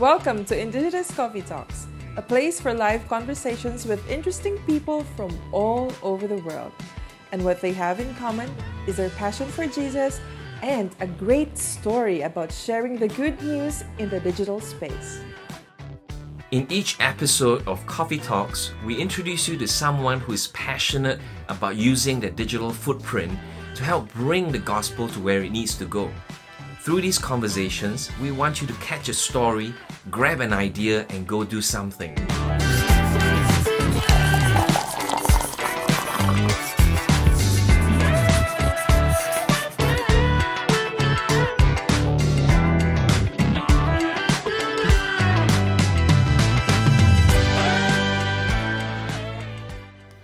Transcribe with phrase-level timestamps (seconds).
[0.00, 5.92] Welcome to Indigitous Coffee Talks, a place for live conversations with interesting people from all
[6.02, 6.72] over the world.
[7.32, 8.50] And what they have in common
[8.86, 10.18] is their passion for Jesus
[10.62, 15.20] and a great story about sharing the good news in the digital space.
[16.50, 21.76] In each episode of Coffee Talks, we introduce you to someone who is passionate about
[21.76, 23.38] using their digital footprint
[23.74, 26.10] to help bring the gospel to where it needs to go.
[26.80, 29.74] Through these conversations, we want you to catch a story,
[30.10, 32.16] grab an idea, and go do something.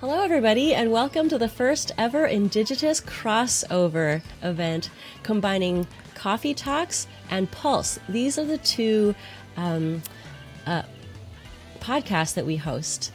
[0.00, 4.90] Hello, everybody, and welcome to the first ever Indigitous crossover event
[5.22, 8.00] combining Coffee Talks and Pulse.
[8.08, 9.14] These are the two
[9.56, 10.02] um,
[10.66, 10.82] uh,
[11.80, 13.12] podcasts that we host.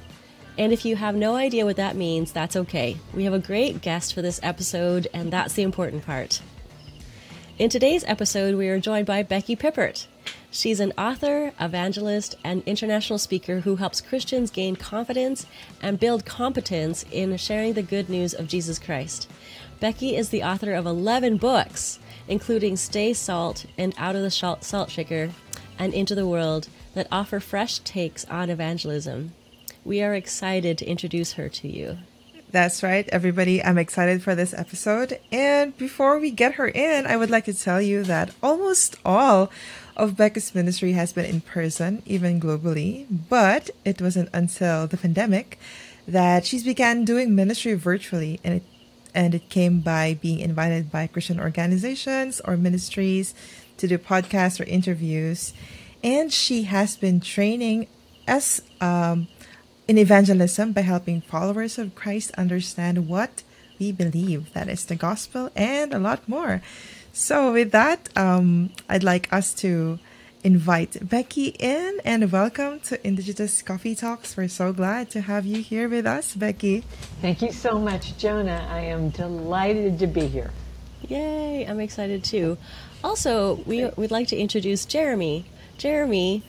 [0.57, 2.97] And if you have no idea what that means, that's okay.
[3.13, 6.41] We have a great guest for this episode, and that's the important part.
[7.57, 10.07] In today's episode, we are joined by Becky Pippert.
[10.49, 15.45] She's an author, evangelist, and international speaker who helps Christians gain confidence
[15.81, 19.29] and build competence in sharing the good news of Jesus Christ.
[19.79, 24.91] Becky is the author of 11 books, including Stay Salt and Out of the Salt
[24.91, 25.31] Shaker
[25.81, 29.33] and Into the World, that offer fresh takes on evangelism.
[29.83, 31.97] We are excited to introduce her to you.
[32.51, 33.63] That's right, everybody.
[33.63, 35.19] I'm excited for this episode.
[35.31, 39.49] And before we get her in, I would like to tell you that almost all
[39.97, 43.07] of Becca's ministry has been in person, even globally.
[43.09, 45.57] But it wasn't until the pandemic
[46.07, 48.63] that she's began doing ministry virtually, and it
[49.13, 53.33] and it came by being invited by Christian organizations or ministries
[53.81, 55.53] to do podcasts or interviews.
[56.03, 57.87] And she has been training
[58.27, 59.27] as um,
[59.87, 63.43] in evangelism by helping followers of Christ understand what
[63.79, 66.61] we believe that is the gospel and a lot more.
[67.13, 69.99] So, with that, um, I'd like us to
[70.43, 74.37] invite Becky in and welcome to Indigitous Coffee Talks.
[74.37, 76.85] We're so glad to have you here with us, Becky.
[77.21, 78.65] Thank you so much, Jonah.
[78.71, 80.51] I am delighted to be here.
[81.09, 82.57] Yay, I'm excited too.
[83.03, 85.45] Also, we would like to introduce Jeremy.
[85.77, 86.43] Jeremy,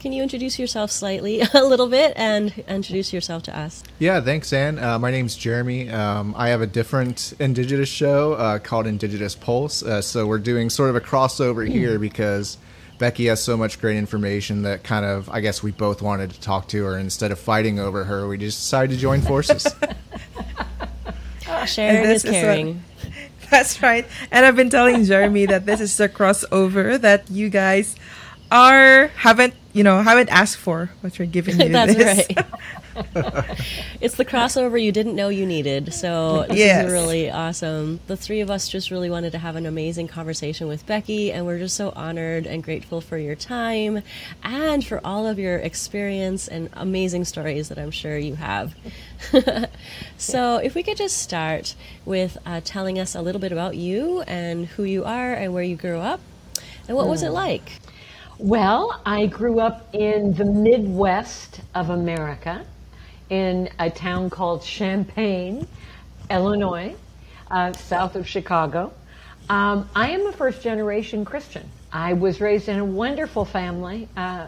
[0.00, 3.84] can you introduce yourself slightly, a little bit, and introduce yourself to us?
[4.00, 4.78] Yeah, thanks, Anne.
[4.78, 5.88] Uh, my name's Jeremy.
[5.90, 9.82] Um, I have a different Indigitous show uh, called Indigitous Pulse.
[9.82, 12.58] Uh, so we're doing sort of a crossover here because
[12.98, 16.40] Becky has so much great information that kind of, I guess, we both wanted to
[16.40, 16.98] talk to her.
[16.98, 19.66] Instead of fighting over her, we just decided to join forces.
[21.66, 22.82] Sharing is this is what- caring.
[23.52, 24.06] That's right.
[24.30, 27.96] And I've been telling Jeremy that this is the crossover that you guys
[28.52, 32.26] are haven't you know haven't asked for, but you're giving you That's this.
[32.36, 32.46] right.
[34.02, 35.94] it's the crossover you didn't know you needed.
[35.94, 36.84] So this Yes.
[36.86, 38.00] is really awesome.
[38.06, 41.46] The three of us just really wanted to have an amazing conversation with Becky, and
[41.46, 44.02] we're just so honored and grateful for your time
[44.42, 48.74] and for all of your experience and amazing stories that I'm sure you have.
[50.18, 51.74] so, if we could just start
[52.04, 55.62] with uh, telling us a little bit about you and who you are and where
[55.62, 56.20] you grew up,
[56.88, 57.78] and what was it like?
[58.38, 62.64] Well, I grew up in the Midwest of America
[63.28, 65.66] in a town called Champaign,
[66.30, 66.96] Illinois,
[67.50, 68.92] uh, south of Chicago.
[69.50, 71.68] Um, I am a first generation Christian.
[71.92, 74.46] I was raised in a wonderful family, uh,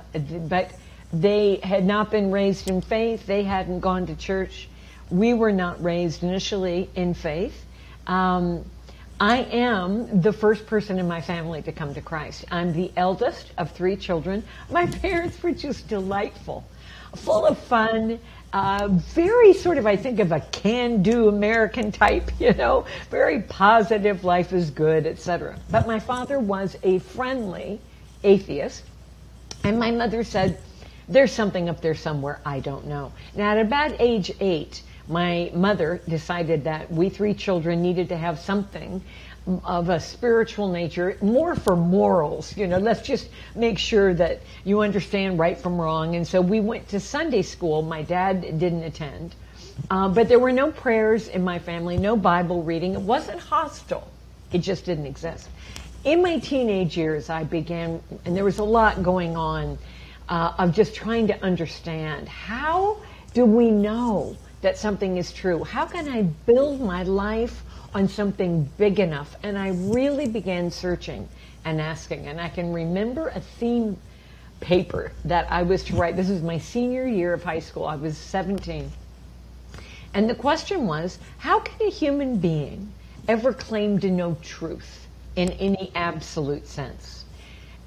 [0.48, 0.72] but
[1.12, 3.26] they had not been raised in faith.
[3.26, 4.68] They hadn't gone to church.
[5.10, 7.66] We were not raised initially in faith.
[8.06, 8.64] Um,
[9.24, 12.44] I am the first person in my family to come to Christ.
[12.50, 14.44] I'm the eldest of three children.
[14.70, 16.62] My parents were just delightful,
[17.16, 18.20] full of fun,
[18.52, 23.40] uh, very sort of, I think, of a can do American type, you know, very
[23.40, 25.58] positive, life is good, etc.
[25.70, 27.80] But my father was a friendly
[28.24, 28.84] atheist.
[29.62, 30.58] And my mother said,
[31.08, 33.10] There's something up there somewhere, I don't know.
[33.34, 38.38] Now, at about age eight, my mother decided that we three children needed to have
[38.38, 39.02] something
[39.64, 42.56] of a spiritual nature, more for morals.
[42.56, 46.16] You know, let's just make sure that you understand right from wrong.
[46.16, 47.82] And so we went to Sunday school.
[47.82, 49.34] My dad didn't attend.
[49.90, 52.94] Uh, but there were no prayers in my family, no Bible reading.
[52.94, 54.08] It wasn't hostile,
[54.52, 55.48] it just didn't exist.
[56.04, 59.78] In my teenage years, I began, and there was a lot going on
[60.28, 62.98] uh, of just trying to understand how
[63.32, 65.62] do we know that something is true?
[65.62, 67.62] How can I build my life
[67.94, 69.36] on something big enough?
[69.42, 71.28] And I really began searching
[71.66, 72.28] and asking.
[72.28, 73.98] And I can remember a theme
[74.60, 76.16] paper that I was to write.
[76.16, 77.84] This was my senior year of high school.
[77.84, 78.90] I was 17.
[80.14, 82.90] And the question was how can a human being
[83.28, 85.06] ever claim to know truth
[85.36, 87.26] in any absolute sense?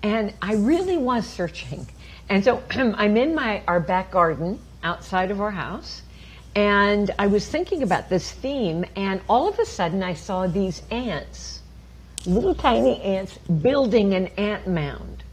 [0.03, 1.87] And I really was searching.
[2.29, 6.03] And so I'm in my our back garden outside of our house
[6.57, 10.81] and I was thinking about this theme and all of a sudden I saw these
[10.89, 11.59] ants,
[12.25, 15.23] little tiny ants building an ant mound.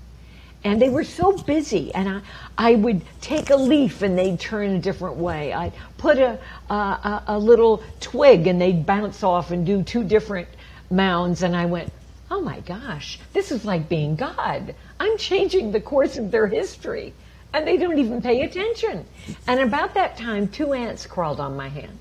[0.64, 2.20] And they were so busy and I,
[2.58, 5.54] I would take a leaf and they'd turn a different way.
[5.54, 6.38] I'd put a,
[6.68, 10.48] a, a little twig and they'd bounce off and do two different
[10.90, 11.90] mounds and i went
[12.30, 14.74] oh my gosh this is like being god.
[15.00, 17.14] I'm changing the course of their history
[17.54, 19.06] and they don't even pay attention
[19.46, 21.98] and about that time two ants crawled on my hand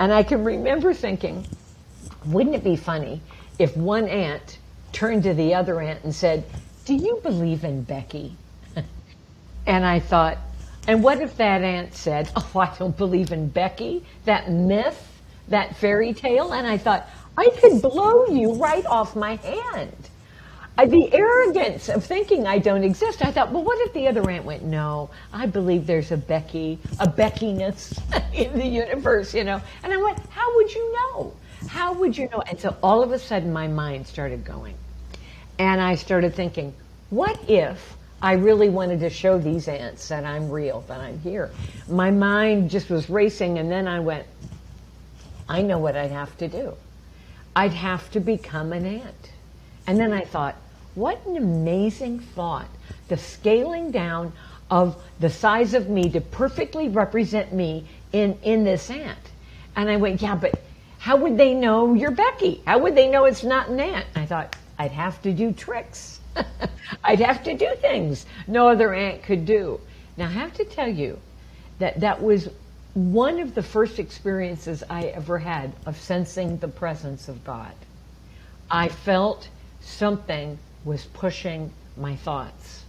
[0.00, 1.46] and i can remember thinking
[2.24, 3.20] wouldn't it be funny
[3.58, 4.58] if one ant
[4.92, 6.42] turned to the other ant and said
[6.88, 8.34] do you believe in Becky?
[9.66, 10.38] and I thought,
[10.86, 15.76] and what if that ant said, Oh, I don't believe in Becky, that myth, that
[15.76, 16.54] fairy tale?
[16.54, 20.07] And I thought, I could blow you right off my hand.
[20.86, 23.24] The arrogance of thinking I don't exist.
[23.24, 26.78] I thought, well, what if the other ant went, no, I believe there's a Becky,
[27.00, 28.00] a Beckiness
[28.32, 29.60] in the universe, you know?
[29.82, 31.32] And I went, how would you know?
[31.66, 32.42] How would you know?
[32.48, 34.76] And so all of a sudden my mind started going.
[35.58, 36.72] And I started thinking,
[37.10, 41.50] what if I really wanted to show these ants that I'm real, that I'm here?
[41.88, 44.26] My mind just was racing, and then I went,
[45.48, 46.74] I know what I'd have to do.
[47.56, 49.32] I'd have to become an ant.
[49.88, 50.54] And then I thought,
[50.98, 52.68] what an amazing thought.
[53.06, 54.32] The scaling down
[54.70, 59.18] of the size of me to perfectly represent me in, in this ant.
[59.76, 60.60] And I went, yeah, but
[60.98, 62.60] how would they know you're Becky?
[62.66, 64.06] How would they know it's not an ant?
[64.16, 66.18] I thought, I'd have to do tricks.
[67.04, 69.80] I'd have to do things no other ant could do.
[70.16, 71.18] Now, I have to tell you
[71.78, 72.48] that that was
[72.94, 77.72] one of the first experiences I ever had of sensing the presence of God.
[78.68, 79.48] I felt
[79.80, 82.84] something was pushing my thoughts.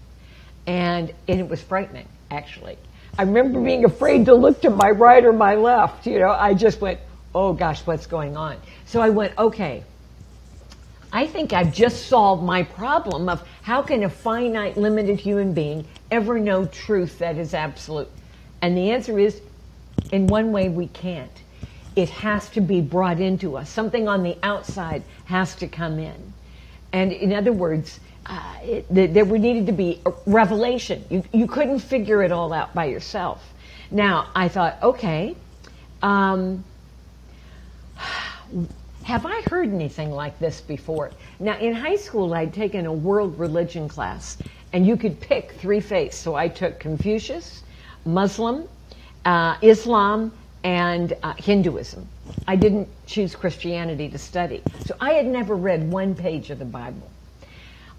[0.65, 2.77] And, and it was frightening, actually.
[3.17, 6.07] I remember being afraid to look to my right or my left.
[6.07, 6.99] You know, I just went,
[7.35, 8.57] oh gosh, what's going on?
[8.85, 9.83] So I went, okay,
[11.11, 15.85] I think I've just solved my problem of how can a finite, limited human being
[16.11, 18.09] ever know truth that is absolute?
[18.61, 19.41] And the answer is,
[20.11, 21.31] in one way, we can't.
[21.95, 23.69] It has to be brought into us.
[23.69, 26.33] Something on the outside has to come in.
[26.93, 31.03] And in other words, uh, it, there needed to be a revelation.
[31.09, 33.53] You, you couldn't figure it all out by yourself.
[33.91, 35.35] Now, I thought, okay,
[36.01, 36.63] um,
[39.03, 41.11] have I heard anything like this before?
[41.39, 44.37] Now, in high school, I'd taken a world religion class,
[44.73, 46.17] and you could pick three faiths.
[46.17, 47.63] So I took Confucius,
[48.05, 48.67] Muslim,
[49.25, 50.31] uh, Islam,
[50.63, 52.07] and uh, Hinduism.
[52.47, 54.63] I didn't choose Christianity to study.
[54.85, 57.09] So I had never read one page of the Bible.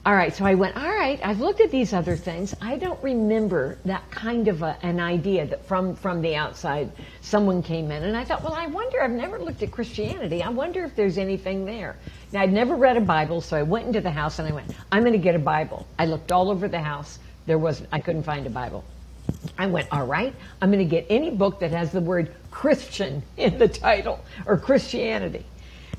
[0.06, 2.54] All right, so I went, all right, I've looked at these other things.
[2.62, 6.90] I don't remember that kind of a, an idea that from, from the outside
[7.20, 8.04] someone came in.
[8.04, 10.42] And I thought, well, I wonder, I've never looked at Christianity.
[10.42, 11.96] I wonder if there's anything there.
[12.32, 14.74] Now, I'd never read a Bible, so I went into the house and I went,
[14.90, 15.86] I'm going to get a Bible.
[15.98, 17.18] I looked all over the house.
[17.44, 18.84] There was, I couldn't find a Bible.
[19.58, 23.22] I went, all right, I'm going to get any book that has the word Christian
[23.36, 25.44] in the title or Christianity.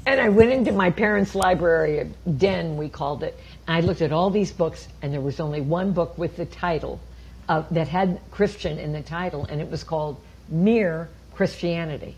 [0.06, 4.12] And I went into my parents' library, den we called it, and I looked at
[4.12, 7.00] all these books, and there was only one book with the title
[7.48, 12.16] uh, that had Christian in the title, and it was called Mere Christianity.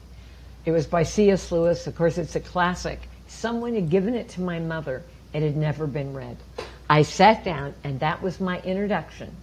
[0.65, 1.51] It was by C.S.
[1.51, 1.87] Lewis.
[1.87, 3.01] Of course, it's a classic.
[3.27, 5.03] Someone had given it to my mother.
[5.33, 6.37] It had never been read.
[6.89, 9.35] I sat down, and that was my introduction.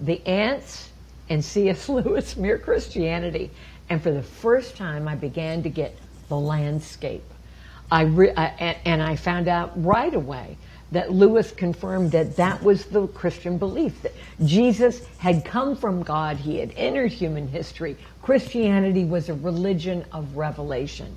[0.00, 0.89] The Ants
[1.30, 1.88] and C.S.
[1.90, 3.50] Lewis, Mere Christianity.
[3.88, 5.96] And for the first time, I began to get
[6.28, 7.24] the landscape
[7.90, 10.56] I re- I, and, and I found out right away
[10.92, 14.12] that Lewis confirmed that that was the Christian belief that
[14.44, 17.96] Jesus had come from God, he had entered human history.
[18.22, 21.16] Christianity was a religion of revelation.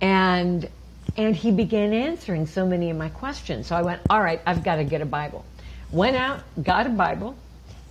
[0.00, 0.68] And
[1.16, 3.66] and he began answering so many of my questions.
[3.66, 5.44] So I went, "All right, I've got to get a Bible."
[5.90, 7.36] Went out, got a Bible,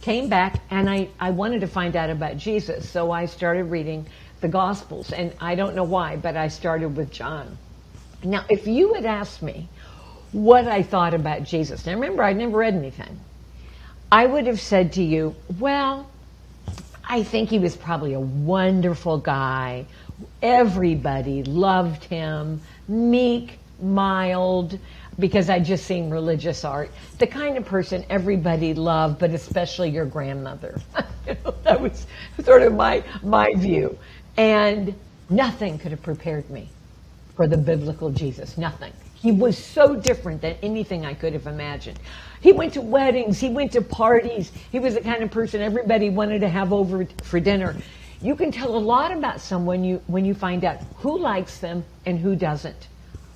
[0.01, 2.89] came back, and I, I wanted to find out about Jesus.
[2.89, 4.08] So I started reading
[4.41, 5.12] the Gospels.
[5.12, 7.58] And I don't know why, but I started with John.
[8.24, 9.70] Now, if you had asked me
[10.31, 13.20] what I thought about Jesus, now remember, I'd never read anything,
[14.12, 16.10] I would have said to you, well,
[17.08, 19.86] I think he was probably a wonderful guy.
[20.41, 24.77] Everybody loved him, meek, mild,
[25.20, 26.89] because I just seen religious art,
[27.20, 30.80] the kind of person everybody loved, but especially your grandmother.
[31.63, 32.08] That was
[32.44, 33.98] sort of my my view,
[34.36, 34.94] and
[35.30, 36.68] nothing could have prepared me
[37.36, 38.58] for the biblical Jesus.
[38.58, 38.91] Nothing.
[39.13, 42.00] He was so different than anything I could have imagined.
[42.41, 44.51] He went to weddings, he went to parties.
[44.72, 47.75] He was the kind of person everybody wanted to have over for dinner.
[48.22, 51.84] You can tell a lot about someone you, when you find out who likes them
[52.06, 52.88] and who doesn't.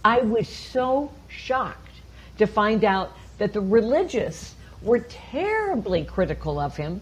[0.03, 2.01] I was so shocked
[2.37, 7.01] to find out that the religious were terribly critical of him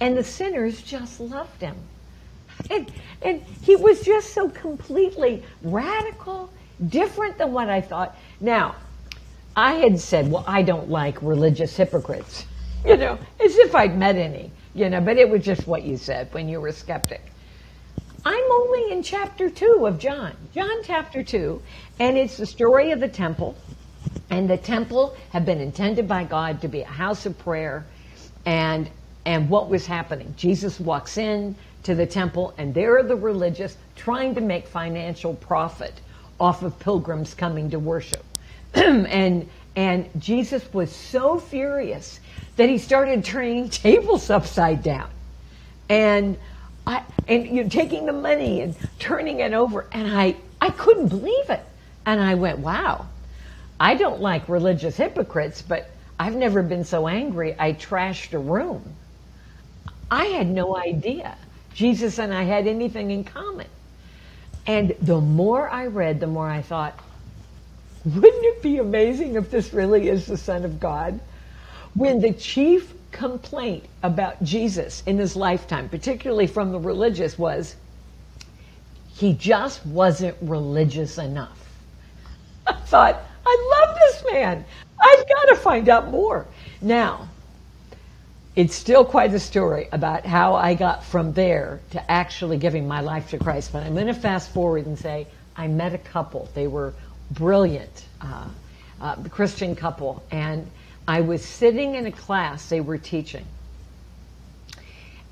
[0.00, 1.76] and the sinners just loved him.
[2.70, 2.90] And,
[3.22, 6.50] and he was just so completely radical,
[6.88, 8.16] different than what I thought.
[8.40, 8.76] Now,
[9.56, 12.46] I had said, well, I don't like religious hypocrites,
[12.86, 15.96] you know, as if I'd met any, you know, but it was just what you
[15.96, 17.22] said when you were a skeptic.
[18.24, 21.62] I'm only in chapter two of John, John chapter two,
[21.98, 23.56] and it's the story of the temple.
[24.30, 27.86] And the temple had been intended by God to be a house of prayer.
[28.44, 28.90] And,
[29.24, 30.34] and what was happening?
[30.36, 31.54] Jesus walks in
[31.84, 36.00] to the temple, and there are the religious trying to make financial profit
[36.38, 38.24] off of pilgrims coming to worship.
[38.74, 42.20] and, and Jesus was so furious
[42.56, 45.08] that he started turning tables upside down.
[45.88, 46.36] And
[46.86, 51.08] I, and you know, taking the money and turning it over, and I, I couldn't
[51.08, 51.64] believe it.
[52.04, 53.06] And I went, wow,
[53.80, 58.82] I don't like religious hypocrites, but I've never been so angry I trashed a room.
[60.10, 61.36] I had no idea
[61.74, 63.68] Jesus and I had anything in common.
[64.66, 66.98] And the more I read, the more I thought,
[68.04, 71.20] wouldn't it be amazing if this really is the Son of God?
[71.94, 77.76] When the chief complaint about Jesus in his lifetime, particularly from the religious, was
[79.14, 81.58] he just wasn't religious enough.
[82.66, 84.64] I thought, I love this man.
[85.00, 86.46] I've got to find out more.
[86.82, 87.28] Now,
[88.56, 93.00] it's still quite a story about how I got from there to actually giving my
[93.00, 93.72] life to Christ.
[93.72, 96.50] But I'm going to fast forward and say I met a couple.
[96.54, 96.92] They were
[97.30, 98.48] brilliant, uh,
[99.00, 100.68] uh, Christian couple, and
[101.06, 103.46] I was sitting in a class they were teaching.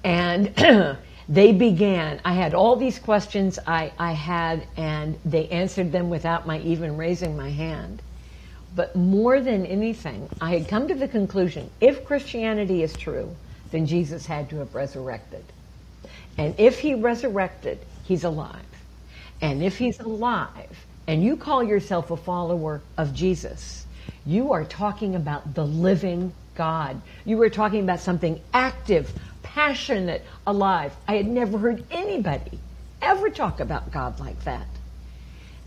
[0.04, 0.54] And
[1.28, 6.46] they began, I had all these questions I, I had, and they answered them without
[6.46, 8.02] my even raising my hand.
[8.76, 13.34] But more than anything, I had come to the conclusion if Christianity is true,
[13.72, 15.44] then Jesus had to have resurrected.
[16.36, 18.60] And if he resurrected, he's alive.
[19.40, 23.86] And if he's alive, and you call yourself a follower of Jesus,
[24.26, 27.00] you are talking about the living God.
[27.24, 30.94] You were talking about something active, passionate, alive.
[31.08, 32.58] I had never heard anybody
[33.00, 34.66] ever talk about God like that.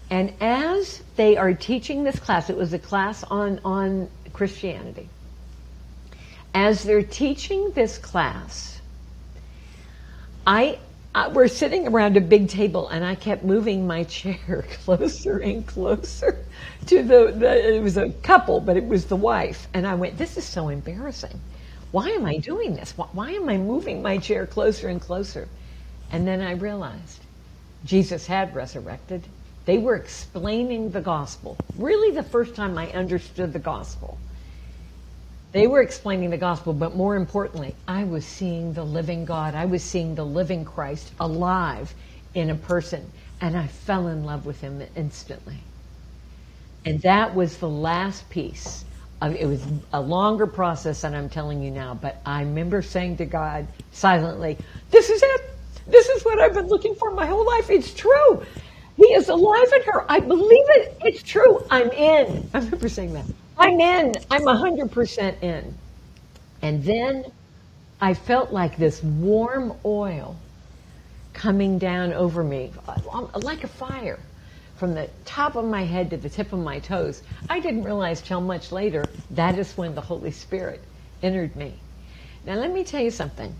[0.10, 5.10] And as they are teaching this class, it was a class on, on Christianity.
[6.54, 8.82] As they're teaching this class,
[10.48, 10.80] I
[11.16, 15.66] uh, we're sitting around a big table, and I kept moving my chair closer and
[15.66, 16.46] closer
[16.86, 17.75] to the, the.
[17.75, 20.70] It was a couple, but it was the wife, and I went, "This is so
[20.70, 21.39] embarrassing.
[21.92, 22.96] Why am I doing this?
[22.96, 25.48] Why, why am I moving my chair closer and closer?"
[26.12, 27.22] And then I realized
[27.86, 29.24] Jesus had resurrected.
[29.66, 31.58] They were explaining the gospel.
[31.78, 34.18] Really, the first time I understood the gospel.
[35.51, 39.56] They were explaining the gospel, but more importantly, I was seeing the living God.
[39.56, 41.94] I was seeing the living Christ alive
[42.36, 43.12] in a person,
[43.42, 45.58] and I fell in love with him instantly.
[46.86, 48.86] And that was the last piece.
[49.22, 49.62] Of, it was
[49.92, 54.58] a longer process than I'm telling you now, but I remember saying to God silently,
[54.92, 55.42] This is it.
[55.88, 57.70] This is what I've been looking for my whole life.
[57.70, 58.46] It's true.
[59.00, 60.12] He is alive in her.
[60.12, 60.98] I believe it.
[61.06, 61.65] It's true.
[61.72, 62.50] I'm in.
[62.53, 63.27] I remember saying that.
[63.58, 64.25] I'm in.
[64.32, 65.75] I'm 100% in.
[66.62, 67.25] And then
[68.01, 70.38] I felt like this warm oil
[71.34, 72.74] coming down over me,
[73.13, 74.20] um, like a fire,
[74.75, 77.24] from the top of my head to the tip of my toes.
[77.50, 80.84] I didn't realize till much later that is when the Holy Spirit
[81.24, 81.82] entered me.
[82.46, 83.56] Now, let me tell you something.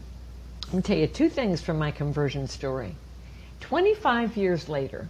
[0.65, 2.98] I'm going to tell you two things from my conversion story.
[3.62, 5.10] 25 years later,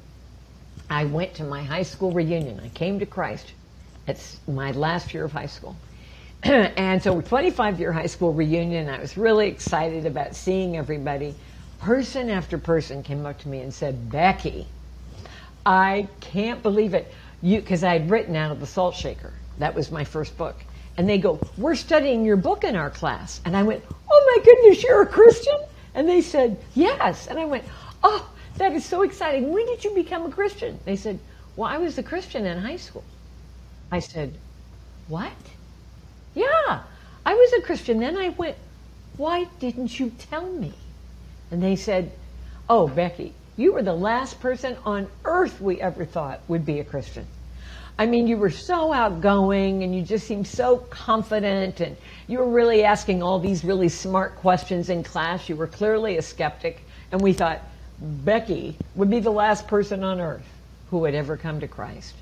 [0.89, 2.59] I went to my high school reunion.
[2.59, 3.53] I came to Christ.
[4.07, 5.77] It's my last year of high school.
[6.43, 11.35] and so 25 year high school reunion, I was really excited about seeing everybody.
[11.79, 14.67] Person after person came up to me and said, Becky,
[15.65, 17.13] I can't believe it.
[17.41, 19.33] You because I had written out of the salt shaker.
[19.59, 20.65] That was my first book.
[20.97, 23.41] And they go, We're studying your book in our class.
[23.45, 25.57] And I went, Oh my goodness, you're a Christian?
[25.93, 27.27] And they said, Yes.
[27.27, 27.65] And I went,
[28.03, 29.51] Oh, that is so exciting.
[29.51, 30.79] When did you become a Christian?
[30.85, 31.19] They said,
[31.55, 33.03] Well, I was a Christian in high school.
[33.91, 34.33] I said,
[35.07, 35.31] What?
[36.35, 36.83] Yeah,
[37.25, 37.99] I was a Christian.
[37.99, 38.57] Then I went,
[39.17, 40.73] Why didn't you tell me?
[41.51, 42.11] And they said,
[42.69, 46.83] Oh, Becky, you were the last person on earth we ever thought would be a
[46.83, 47.25] Christian.
[47.97, 51.97] I mean, you were so outgoing and you just seemed so confident and
[52.27, 55.49] you were really asking all these really smart questions in class.
[55.49, 56.85] You were clearly a skeptic.
[57.11, 57.59] And we thought
[58.01, 60.47] Becky would be the last person on earth
[60.89, 62.15] who would ever come to Christ.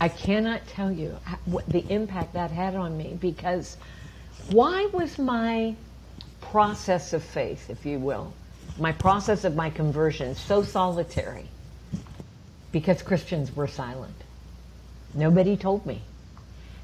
[0.00, 1.16] I cannot tell you
[1.46, 3.76] what the impact that had on me because
[4.50, 5.74] why was my
[6.40, 8.34] process of faith, if you will,
[8.78, 11.46] my process of my conversion so solitary?
[12.72, 14.16] Because Christians were silent.
[15.14, 16.02] Nobody told me.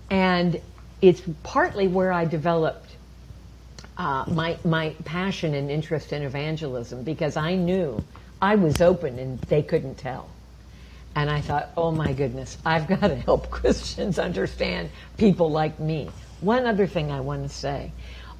[0.08, 0.60] And
[1.02, 2.96] it's partly where I developed
[3.98, 8.02] uh, my, my passion and interest in evangelism because I knew
[8.40, 10.28] I was open and they couldn't tell.
[11.16, 16.10] And I thought, oh my goodness, I've got to help Christians understand people like me.
[16.40, 17.92] One other thing I want to say.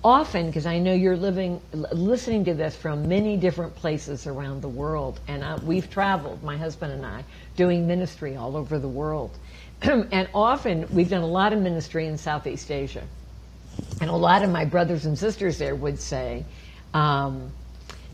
[0.02, 4.68] Often, because I know you're living, listening to this from many different places around the
[4.68, 7.22] world, and I, we've traveled, my husband and I,
[7.54, 9.36] doing ministry all over the world.
[9.82, 13.02] and often we've done a lot of ministry in Southeast Asia.
[14.00, 16.46] And a lot of my brothers and sisters there would say,
[16.94, 17.52] um,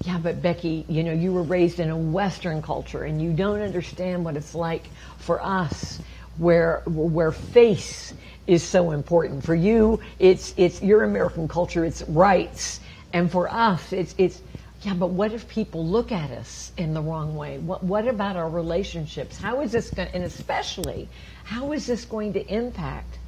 [0.06, 3.60] yeah, but Becky, you know, you were raised in a Western culture and you don't
[3.60, 4.86] understand what it's like
[5.18, 5.98] for us
[6.38, 8.14] where, where face
[8.46, 9.42] is so important.
[9.42, 12.78] For you, it's, it's your American culture, it's rights.
[13.12, 14.42] And for us, it's, it's,
[14.82, 17.58] yeah, but what if people look at us in the wrong way?
[17.58, 19.36] What, what about our relationships?
[19.36, 21.08] How is this going, and especially
[21.42, 23.18] how is this going to impact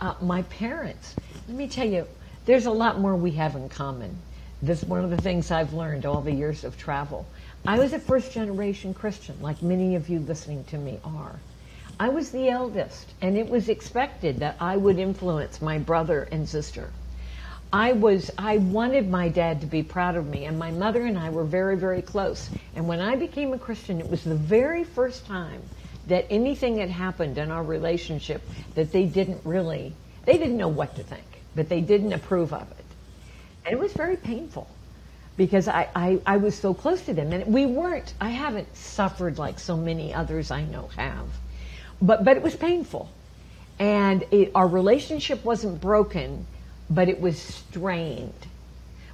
[0.00, 1.16] uh, my parents?
[1.48, 2.06] Let me tell you,
[2.44, 4.18] there's a lot more we have in common.
[4.62, 7.26] This is one of the things I've learned all the years of travel.
[7.66, 11.36] I was a first generation Christian, like many of you listening to me are.
[12.00, 16.48] I was the eldest, and it was expected that I would influence my brother and
[16.48, 16.90] sister.
[17.70, 21.18] I was I wanted my dad to be proud of me and my mother and
[21.18, 22.48] I were very very close.
[22.74, 25.60] And when I became a Christian, it was the very first time
[26.06, 28.40] that anything had happened in our relationship
[28.74, 29.92] that they didn't really,
[30.24, 32.85] they didn't know what to think, but they didn't approve of it.
[33.66, 34.68] And it was very painful
[35.36, 37.32] because I, I, I was so close to them.
[37.32, 41.26] And we weren't, I haven't suffered like so many others I know have,
[42.00, 43.10] but, but it was painful.
[43.80, 46.46] And it, our relationship wasn't broken,
[46.88, 48.46] but it was strained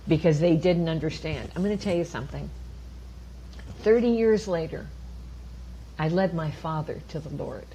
[0.07, 1.51] because they didn't understand.
[1.57, 2.51] I'm going to tell you something.
[3.81, 4.87] 30 years later,
[5.99, 7.67] I led my father to the Lord.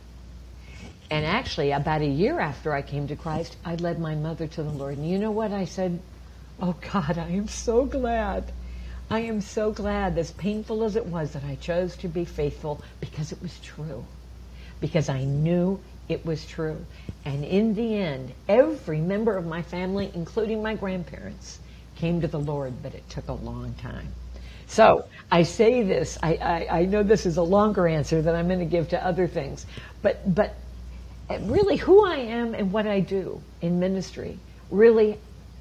[1.10, 4.64] And actually, about a year after I came to Christ, I led my mother to
[4.64, 4.98] the Lord.
[4.98, 5.52] And you know what?
[5.52, 6.00] I said,
[6.60, 8.52] Oh God, I am so glad.
[9.10, 12.82] I am so glad, as painful as it was, that I chose to be faithful
[13.00, 14.06] because it was true.
[14.82, 16.86] Because I knew it was true.
[17.24, 21.60] And in the end, every member of my family, including my grandparents,
[21.96, 24.08] came to the Lord, but it took a long time.
[24.68, 28.48] So I say this, I, I, I know this is a longer answer than I'm
[28.48, 29.66] going to give to other things,
[30.02, 30.56] but, but
[31.42, 34.38] really who I am and what I do in ministry
[34.70, 35.18] really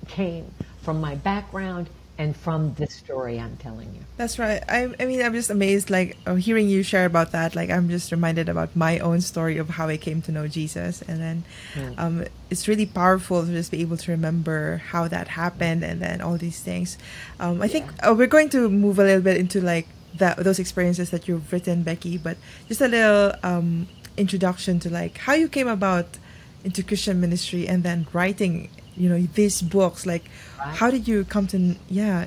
[0.09, 0.53] came
[0.87, 4.01] from my background and from this story I'm telling you.
[4.17, 4.63] That's right.
[4.69, 7.55] I, I mean, I'm just amazed, like, uh, hearing you share about that.
[7.55, 11.03] Like, I'm just reminded about my own story of how I came to know Jesus.
[11.03, 11.45] And then
[11.75, 11.99] mm.
[11.99, 16.23] um, it's really powerful to just be able to remember how that happened and then
[16.23, 16.97] all these things.
[17.41, 17.73] Um, I yeah.
[17.73, 21.27] think uh, we're going to move a little bit into, like, that those experiences that
[21.29, 26.07] you've written, Becky, but just a little um, introduction to, like, how you came about
[26.65, 30.25] into Christian ministry and then writing you know these books like
[30.59, 30.75] right.
[30.75, 32.27] how did you come to yeah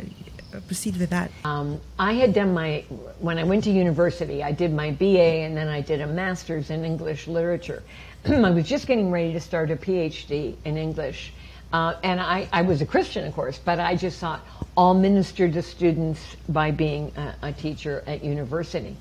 [0.68, 1.32] proceed with that?
[1.44, 2.84] Um, i had done my
[3.20, 5.06] when i went to university i did my ba
[5.46, 7.84] and then i did a master's in english literature.
[8.26, 11.34] I was just getting ready to start a phd in english.
[11.72, 14.42] Uh, and I, I was a christian of course but i just thought
[14.76, 18.96] i'll minister to students by being a, a teacher at university.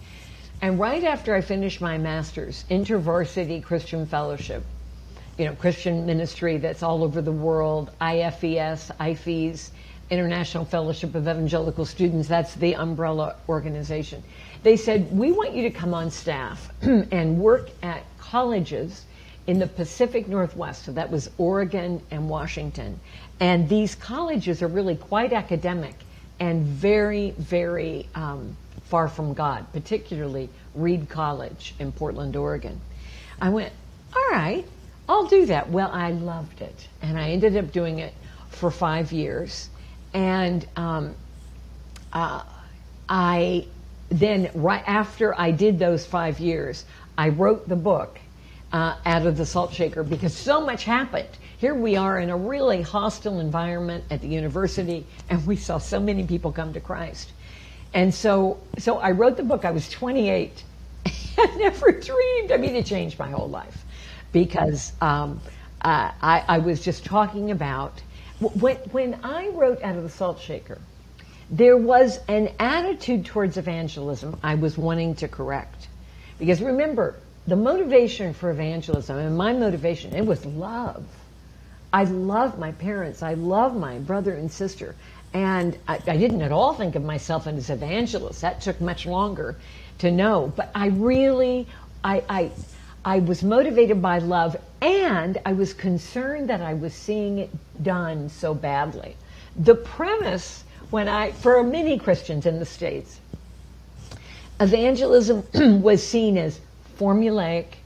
[0.60, 4.62] And right after i finished my master's intervarsity christian fellowship
[5.38, 9.70] you know, Christian ministry that's all over the world, IFES, IFES,
[10.10, 14.22] International Fellowship of Evangelical Students, that's the umbrella organization.
[14.62, 19.04] They said, we want you to come on staff and work at colleges
[19.46, 20.84] in the Pacific Northwest.
[20.84, 22.98] So that was Oregon and Washington.
[23.38, 25.94] And these colleges are really quite academic
[26.40, 32.80] and very, very um, far from God, particularly Reed College in Portland, Oregon.
[33.40, 33.72] I went,
[34.14, 34.66] all right,
[35.08, 35.70] I'll do that.
[35.70, 36.88] Well, I loved it.
[37.00, 38.12] And I ended up doing it
[38.50, 39.70] for five years.
[40.12, 41.14] And um,
[42.12, 42.42] uh,
[43.08, 43.66] I
[44.10, 46.84] then, right after I did those five years,
[47.16, 48.18] I wrote the book
[48.72, 51.28] uh, out of the salt shaker because so much happened.
[51.58, 56.00] Here we are in a really hostile environment at the university, and we saw so
[56.00, 57.32] many people come to Christ.
[57.92, 59.64] And so, so I wrote the book.
[59.64, 60.62] I was 28.
[61.38, 62.52] I never dreamed.
[62.52, 63.84] I mean, it changed my whole life
[64.32, 65.40] because um,
[65.82, 68.00] I, I was just talking about
[68.40, 70.78] when, when I wrote out of the salt shaker.
[71.50, 75.88] There was an attitude towards evangelism I was wanting to correct.
[76.38, 81.06] Because remember, the motivation for evangelism and my motivation, it was love.
[81.92, 83.22] I love my parents.
[83.22, 84.94] I love my brother and sister.
[85.32, 88.42] And I, I, didn't at all think of myself as evangelist.
[88.42, 89.56] That took much longer
[89.98, 90.52] to know.
[90.54, 91.66] But I really,
[92.04, 92.50] I, I,
[93.08, 97.48] I was motivated by love and I was concerned that I was seeing it
[97.82, 99.16] done so badly.
[99.56, 103.18] The premise when I, for many Christians in the States,
[104.60, 105.42] evangelism
[105.82, 106.60] was seen as
[106.98, 107.78] formulaic,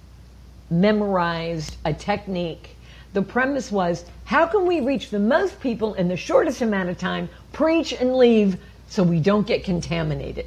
[0.70, 2.76] memorized, a technique.
[3.12, 6.98] The premise was how can we reach the most people in the shortest amount of
[6.98, 8.56] time, preach and leave
[8.88, 10.46] so we don't get contaminated?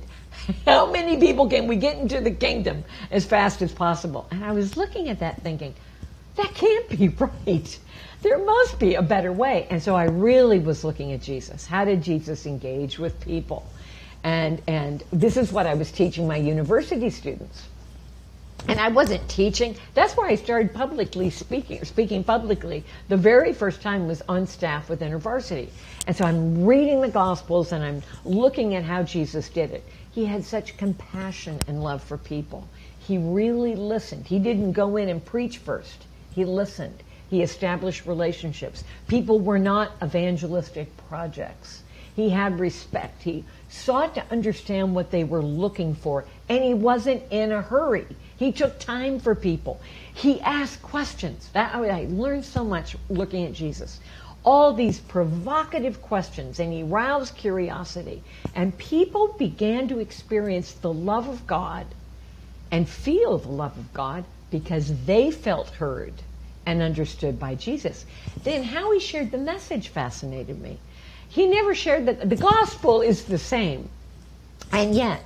[0.66, 4.28] How many people can we get into the kingdom as fast as possible?
[4.32, 5.74] And I was looking at that thinking,
[6.36, 7.08] that can't be
[7.48, 7.80] right.
[8.22, 9.68] There must be a better way.
[9.70, 11.66] And so I really was looking at Jesus.
[11.66, 13.66] How did Jesus engage with people?
[14.24, 17.68] And, and this is what I was teaching my university students.
[18.68, 19.76] And I wasn't teaching.
[19.94, 22.84] That's why I started publicly speaking, speaking publicly.
[23.10, 25.70] The very first time was on staff with InterVarsity.
[26.08, 29.84] And so I'm reading the Gospels and I'm looking at how Jesus did it.
[30.16, 32.70] He had such compassion and love for people.
[32.98, 34.26] He really listened.
[34.28, 36.06] He didn't go in and preach first.
[36.34, 37.04] He listened.
[37.30, 38.86] He established relationships.
[39.10, 41.84] People were not evangelistic projects.
[42.16, 43.24] He had respect.
[43.24, 48.08] He sought to understand what they were looking for, and he wasn't in a hurry.
[48.38, 49.82] He took time for people.
[50.14, 51.50] He asked questions.
[51.52, 54.00] That I learned so much looking at Jesus.
[54.46, 58.24] All these provocative questions, and he roused curiosity.
[58.54, 61.88] And people began to experience the love of God
[62.72, 66.14] and feel the love of God because they felt heard
[66.66, 68.06] and understood by Jesus.
[68.44, 70.78] Then how he shared the message fascinated me.
[71.28, 73.90] He never shared that the gospel is the same.
[74.72, 75.24] And yet,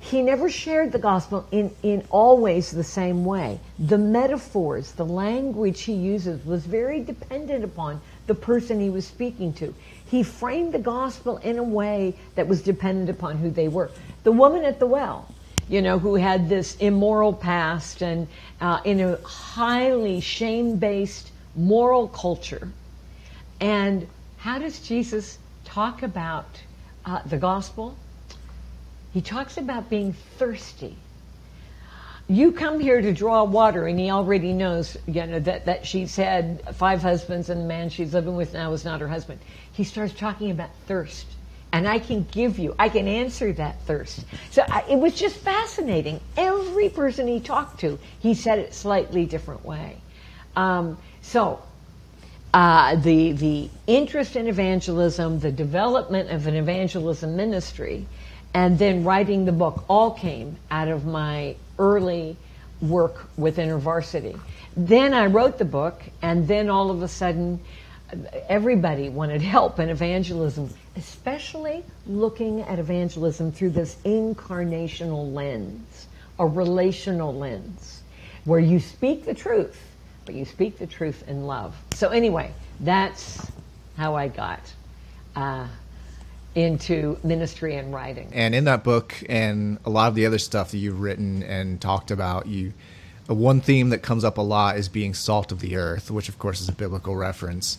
[0.00, 3.60] he never shared the gospel in, in always the same way.
[3.78, 8.00] The metaphors, the language he uses was very dependent upon
[8.30, 9.74] the person he was speaking to.
[10.08, 13.90] He framed the gospel in a way that was dependent upon who they were.
[14.22, 15.26] The woman at the well,
[15.68, 18.28] you know, who had this immoral past and
[18.60, 22.70] uh, in a highly shame based moral culture.
[23.60, 26.46] And how does Jesus talk about
[27.04, 27.96] uh, the gospel?
[29.12, 30.94] He talks about being thirsty.
[32.30, 36.14] You come here to draw water, and he already knows, you know, that, that she's
[36.14, 39.40] had five husbands, and the man she's living with now is not her husband.
[39.72, 41.26] He starts talking about thirst
[41.72, 44.24] and I can give you, I can answer that thirst.
[44.50, 46.20] So I, it was just fascinating.
[46.36, 49.96] Every person he talked to, he said it slightly different way.
[50.56, 51.60] Um, so
[52.52, 58.06] uh, the the interest in evangelism, the development of an evangelism ministry,
[58.52, 62.36] and then writing the book all came out of my early
[62.80, 64.38] work with InterVarsity.
[64.76, 67.60] Then I wrote the book, and then all of a sudden
[68.48, 76.06] everybody wanted help in evangelism, especially looking at evangelism through this incarnational lens,
[76.38, 78.02] a relational lens,
[78.44, 79.80] where you speak the truth,
[80.24, 81.76] but you speak the truth in love.
[81.94, 83.50] So, anyway, that's
[83.96, 84.60] how I got
[85.36, 85.68] uh,
[86.54, 88.28] into ministry and writing.
[88.32, 91.80] And in that book, and a lot of the other stuff that you've written and
[91.80, 92.72] talked about, you
[93.26, 96.38] one theme that comes up a lot is being salt of the earth, which of
[96.38, 97.78] course is a biblical reference.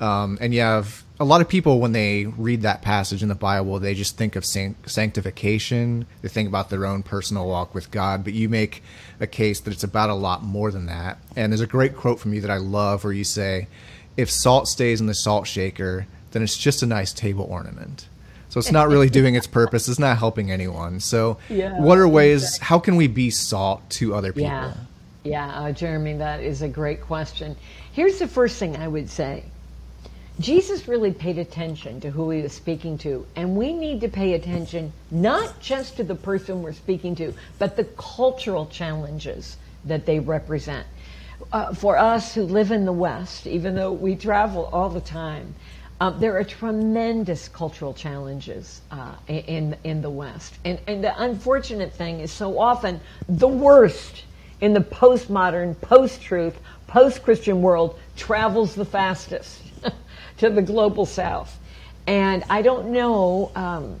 [0.00, 3.34] Um, and you have a lot of people when they read that passage in the
[3.34, 6.06] Bible, they just think of sanctification.
[6.22, 8.24] They think about their own personal walk with God.
[8.24, 8.82] But you make
[9.20, 11.18] a case that it's about a lot more than that.
[11.36, 13.68] And there's a great quote from you that I love where you say,
[14.16, 18.08] "If salt stays in the salt shaker, then it's just a nice table ornament."
[18.52, 19.88] So it's not really doing its purpose.
[19.88, 21.00] It's not helping anyone.
[21.00, 22.42] So, yeah, what are ways?
[22.42, 22.66] Exactly.
[22.66, 24.50] How can we be salt to other people?
[24.50, 24.74] Yeah,
[25.24, 27.56] yeah, uh, Jeremy, that is a great question.
[27.94, 29.44] Here's the first thing I would say
[30.38, 34.34] Jesus really paid attention to who he was speaking to, and we need to pay
[34.34, 40.20] attention not just to the person we're speaking to, but the cultural challenges that they
[40.20, 40.86] represent.
[41.52, 45.54] Uh, for us who live in the West, even though we travel all the time,
[46.02, 51.92] um, there are tremendous cultural challenges uh, in in the West, and and the unfortunate
[51.92, 54.24] thing is so often the worst
[54.60, 59.62] in the postmodern, post-truth, post-Christian world travels the fastest
[60.38, 61.58] to the global south.
[62.08, 64.00] And I don't know, um,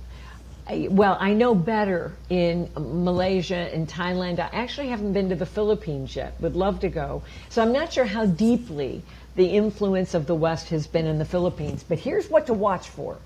[0.90, 4.38] well, I know better in Malaysia and Thailand.
[4.38, 7.22] I actually haven't been to the Philippines yet, would love to go.
[7.48, 9.02] So I'm not sure how deeply
[9.34, 11.84] the influence of the West has been in the Philippines.
[11.86, 13.18] But here's what to watch for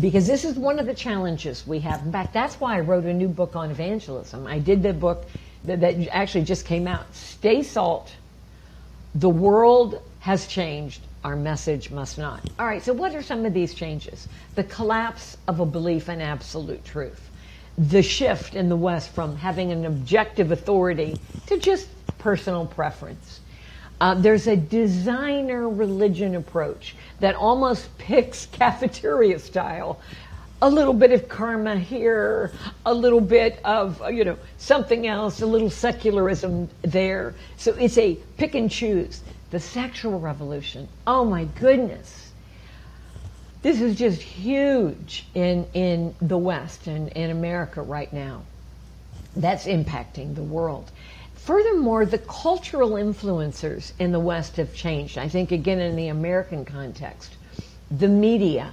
[0.00, 2.04] because this is one of the challenges we have.
[2.04, 4.46] In fact, that's why I wrote a new book on evangelism.
[4.46, 5.26] I did the book
[5.64, 8.12] that, that actually just came out Stay Salt.
[9.14, 11.02] The world has changed.
[11.24, 12.42] Our message must not.
[12.58, 14.26] All right, so what are some of these changes?
[14.56, 17.30] The collapse of a belief in absolute truth,
[17.78, 23.40] the shift in the West from having an objective authority to just personal preference.
[24.02, 30.00] Uh, there's a designer religion approach that almost picks cafeteria style.
[30.60, 32.50] A little bit of karma here,
[32.84, 37.34] a little bit of, uh, you know, something else, a little secularism there.
[37.56, 39.20] So it's a pick and choose.
[39.52, 40.88] The sexual revolution.
[41.06, 42.32] Oh my goodness.
[43.62, 48.42] This is just huge in, in the West and in America right now.
[49.36, 50.90] That's impacting the world.
[51.44, 55.18] Furthermore, the cultural influencers in the West have changed.
[55.18, 57.34] I think, again, in the American context,
[57.90, 58.72] the media,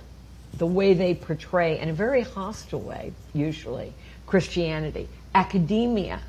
[0.56, 3.92] the way they portray, in a very hostile way, usually,
[4.28, 6.22] Christianity, academia,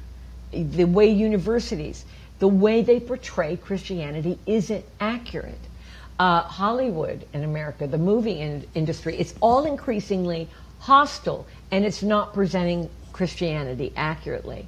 [0.51, 2.07] the way universities,
[2.39, 5.61] the way they portray Christianity isn't accurate.
[6.19, 10.49] Uh, Hollywood in America, the movie in- industry, it's all increasingly
[10.79, 14.67] hostile and it's not presenting Christianity accurately.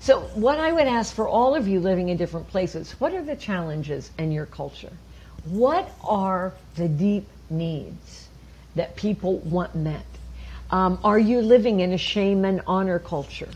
[0.00, 3.22] So, what I would ask for all of you living in different places, what are
[3.22, 4.92] the challenges in your culture?
[5.44, 8.28] What are the deep needs
[8.74, 10.04] that people want met?
[10.70, 13.50] Um, are you living in a shame and honor culture?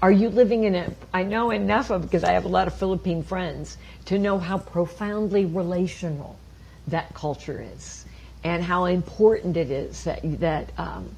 [0.00, 2.74] Are you living in a, I know enough of, because I have a lot of
[2.74, 6.38] Philippine friends, to know how profoundly relational
[6.86, 8.04] that culture is
[8.44, 11.14] and how important it is that, that um,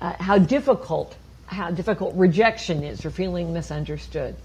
[0.00, 1.16] uh, how difficult
[1.50, 4.36] how difficult rejection is or feeling misunderstood.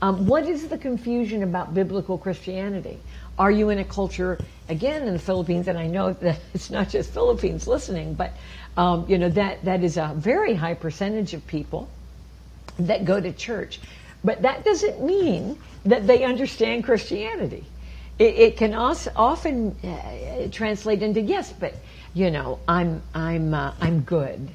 [0.00, 2.98] Um, what is the confusion about biblical Christianity?
[3.38, 5.68] Are you in a culture again in the Philippines?
[5.68, 8.32] And I know that it's not just Philippines listening, but
[8.76, 11.88] um, you know that that is a very high percentage of people
[12.78, 13.80] that go to church.
[14.24, 17.64] But that doesn't mean that they understand Christianity.
[18.18, 21.74] It, it can also often uh, translate into yes, but
[22.14, 24.50] you know, I'm I'm uh, I'm good,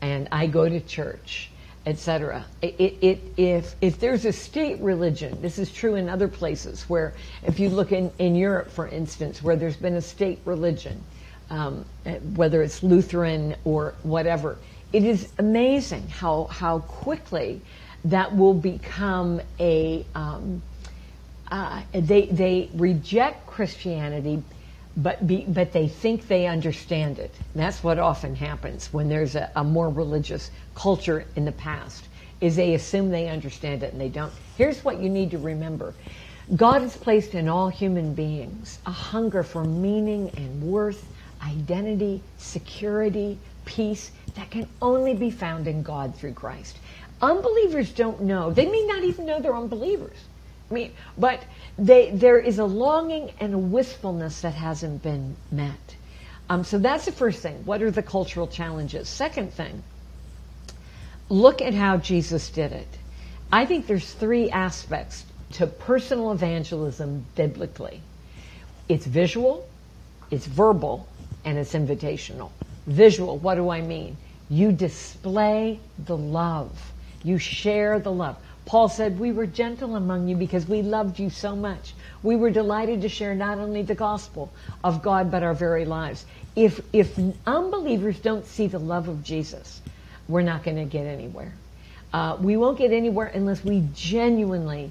[0.00, 1.50] and I go to church,
[1.86, 2.44] etc.
[2.60, 7.14] It, it, if if there's a state religion, this is true in other places where,
[7.42, 11.02] if you look in in Europe, for instance, where there's been a state religion,
[11.50, 11.84] um,
[12.34, 14.58] whether it's Lutheran or whatever,
[14.92, 17.60] it is amazing how how quickly
[18.04, 20.62] that will become a um,
[21.50, 24.42] uh, they they reject Christianity,
[24.96, 27.34] but be, but they think they understand it.
[27.54, 32.04] That's what often happens when there's a, a more religious culture in the past.
[32.40, 34.32] Is they assume they understand it and they don't.
[34.56, 35.94] Here's what you need to remember:
[36.56, 41.06] God has placed in all human beings a hunger for meaning and worth,
[41.42, 46.78] identity, security, peace that can only be found in God through Christ.
[47.20, 48.50] Unbelievers don't know.
[48.50, 50.16] They may not even know they're unbelievers.
[50.72, 51.42] Mean, but
[51.78, 55.96] they, there is a longing and a wistfulness that hasn't been met.
[56.48, 57.64] Um, so that's the first thing.
[57.64, 59.08] What are the cultural challenges?
[59.08, 59.82] Second thing,
[61.28, 62.88] look at how Jesus did it.
[63.50, 68.00] I think there's three aspects to personal evangelism biblically.
[68.88, 69.66] It's visual,
[70.30, 71.06] it's verbal,
[71.44, 72.50] and it's invitational.
[72.86, 74.16] Visual, what do I mean?
[74.48, 76.92] You display the love.
[77.22, 78.36] You share the love.
[78.64, 81.94] Paul said, We were gentle among you because we loved you so much.
[82.22, 84.52] We were delighted to share not only the gospel
[84.84, 86.24] of God, but our very lives.
[86.54, 89.80] If, if unbelievers don't see the love of Jesus,
[90.28, 91.52] we're not going to get anywhere.
[92.12, 94.90] Uh, we won't get anywhere unless we genuinely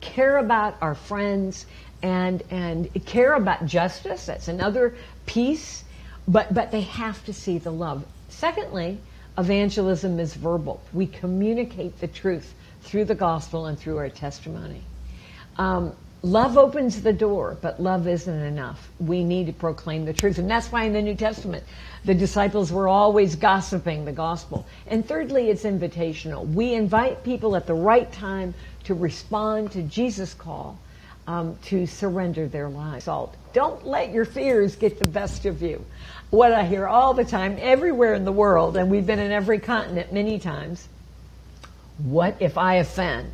[0.00, 1.66] care about our friends
[2.02, 4.26] and, and care about justice.
[4.26, 4.94] That's another
[5.26, 5.84] piece.
[6.26, 8.04] But, but they have to see the love.
[8.28, 8.98] Secondly,
[9.38, 10.82] evangelism is verbal.
[10.92, 12.54] We communicate the truth
[12.88, 14.80] through the gospel and through our testimony.
[15.58, 18.88] Um, love opens the door, but love isn't enough.
[18.98, 20.38] We need to proclaim the truth.
[20.38, 21.64] And that's why in the New Testament,
[22.04, 24.66] the disciples were always gossiping the gospel.
[24.86, 26.46] And thirdly, it's invitational.
[26.46, 30.78] We invite people at the right time to respond to Jesus' call
[31.26, 33.04] um, to surrender their lives.
[33.04, 33.36] Salt.
[33.52, 35.84] don't let your fears get the best of you.
[36.30, 39.58] What I hear all the time, everywhere in the world, and we've been in every
[39.58, 40.88] continent many times
[41.98, 43.30] what if I offend?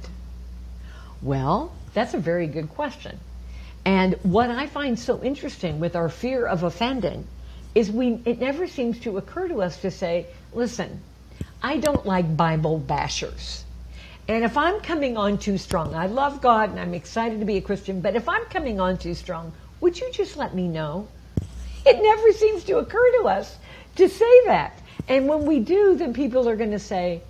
[1.22, 3.18] Well, that's a very good question.
[3.84, 7.26] And what I find so interesting with our fear of offending
[7.74, 11.00] is we it never seems to occur to us to say, listen,
[11.62, 13.62] I don't like Bible bashers.
[14.26, 17.58] And if I'm coming on too strong, I love God and I'm excited to be
[17.58, 21.08] a Christian, but if I'm coming on too strong, would you just let me know?
[21.84, 23.58] It never seems to occur to us
[23.96, 24.78] to say that.
[25.08, 27.20] And when we do, then people are going to say,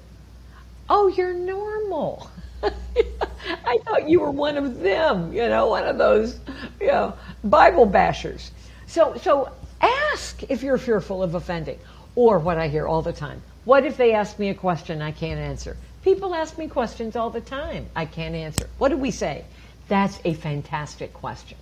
[0.89, 2.31] Oh, you're normal.
[2.63, 6.39] I thought you were one of them, you know, one of those,
[6.81, 8.51] you know, Bible bashers.
[8.87, 11.79] So, so ask if you're fearful of offending.
[12.17, 15.11] Or what I hear all the time what if they ask me a question I
[15.11, 15.79] can't answer?
[16.03, 18.69] People ask me questions all the time I can't answer.
[18.77, 19.47] What do we say?
[19.89, 21.57] That's a fantastic question.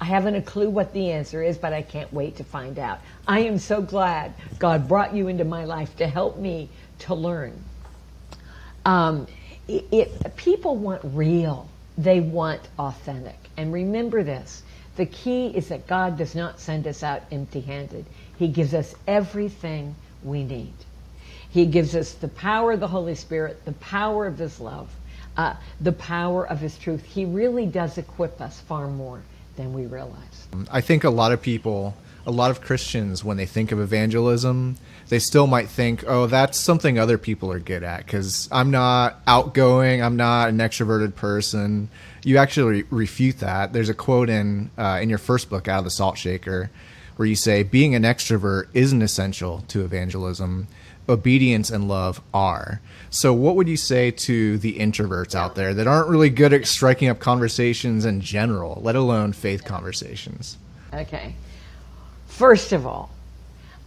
[0.00, 3.00] I haven't a clue what the answer is, but I can't wait to find out.
[3.28, 7.62] I am so glad God brought you into my life to help me to learn.
[8.84, 9.26] Um,
[9.66, 13.38] it, it, people want real, they want authentic.
[13.56, 14.62] And remember this
[14.96, 18.04] the key is that God does not send us out empty handed,
[18.38, 20.74] He gives us everything we need.
[21.50, 24.90] He gives us the power of the Holy Spirit, the power of His love,
[25.36, 27.04] uh, the power of His truth.
[27.04, 29.22] He really does equip us far more
[29.56, 30.48] than we realize.
[30.70, 31.94] I think a lot of people,
[32.26, 34.76] a lot of Christians, when they think of evangelism,
[35.08, 39.20] they still might think, oh, that's something other people are good at because I'm not
[39.26, 41.88] outgoing, I'm not an extroverted person.
[42.22, 43.72] You actually refute that.
[43.72, 46.70] There's a quote in uh, in your first book, Out of the Salt Shaker,
[47.16, 50.68] where you say being an extrovert isn't essential to evangelism
[51.08, 52.80] obedience and love are.
[53.10, 56.66] So, what would you say to the introverts out there that aren't really good at
[56.66, 60.56] striking up conversations in general, let alone faith conversations?
[60.92, 61.34] Okay.
[62.34, 63.10] First of all,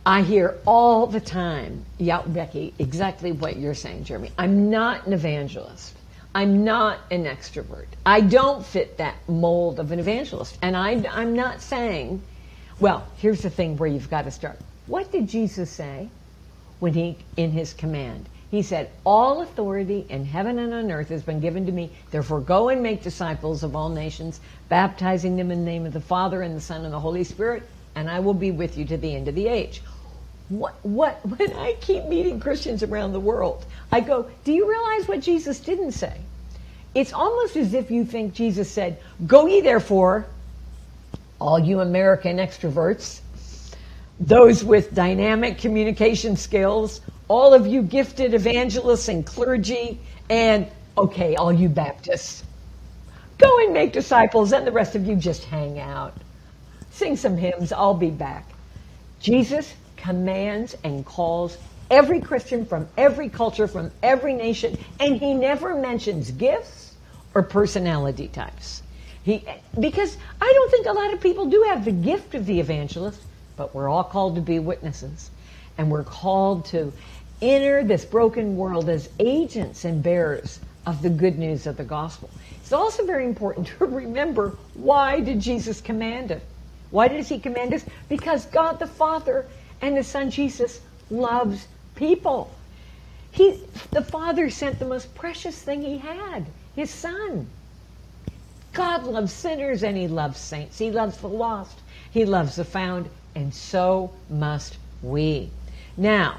[0.06, 4.32] I hear all the time, yeah, Becky, exactly what you're saying, Jeremy.
[4.38, 5.94] I'm not an evangelist.
[6.34, 7.88] I'm not an extrovert.
[8.06, 10.58] I don't fit that mold of an evangelist.
[10.62, 12.22] And I, I'm not saying,
[12.80, 14.60] well, here's the thing where you've got to start.
[14.86, 16.10] What did Jesus say?
[16.80, 18.30] when he in his command.
[18.52, 21.92] He said, All authority in heaven and on earth has been given to me.
[22.12, 26.00] Therefore, go and make disciples of all nations, baptizing them in the name of the
[26.02, 27.64] Father and the Son and the Holy Spirit,
[27.98, 29.82] and I will be with you to the end of the age.
[30.50, 35.08] What, what, when I keep meeting Christians around the world, I go, Do you realize
[35.08, 36.14] what Jesus didn't say?
[36.94, 40.28] It's almost as if you think Jesus said, Go ye therefore,
[41.40, 43.22] all you American extroverts,
[44.20, 51.52] those with dynamic communication skills, all of you gifted evangelists and clergy, and okay, all
[51.52, 52.44] you Baptists.
[53.40, 56.14] Go and make disciples, and the rest of you just hang out.
[56.98, 58.50] Sing some hymns, I'll be back.
[59.20, 61.58] Jesus commands and calls
[61.90, 66.94] every Christian from every culture, from every nation, and he never mentions gifts
[67.34, 68.84] or personality types.
[69.24, 69.46] He,
[69.80, 73.22] because I don't think a lot of people do have the gift of the evangelist
[73.58, 75.32] but we're all called to be witnesses.
[75.78, 76.94] And we're called to
[77.42, 82.30] enter this broken world as agents and bearers of the good news of the gospel.
[82.62, 86.48] It's also very important to remember why did Jesus command it?
[86.92, 87.86] Why does he command us?
[88.10, 89.46] Because God the Father
[89.82, 92.54] and his son Jesus loves people.
[93.32, 93.60] He,
[93.92, 96.46] the Father sent the most precious thing he had,
[96.76, 97.48] his son.
[98.74, 100.78] God loves sinners and he loves saints.
[100.78, 101.80] He loves the lost.
[102.12, 105.50] He loves the found and so must we.
[105.96, 106.38] Now,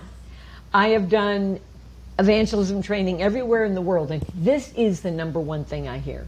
[0.74, 1.60] I have done
[2.18, 6.26] evangelism training everywhere in the world, and this is the number one thing I hear.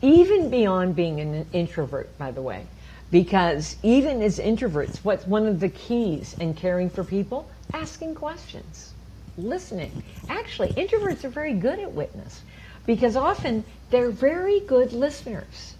[0.00, 2.66] Even beyond being an introvert, by the way,
[3.14, 7.48] because even as introverts, what's one of the keys in caring for people?
[7.72, 8.92] Asking questions,
[9.38, 9.92] listening.
[10.28, 12.42] Actually, introverts are very good at witness
[12.86, 15.76] because often they're very good listeners.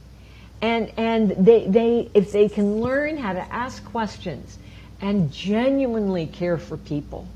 [0.63, 4.57] And and they they if they can learn how to ask questions
[5.01, 7.27] and genuinely care for people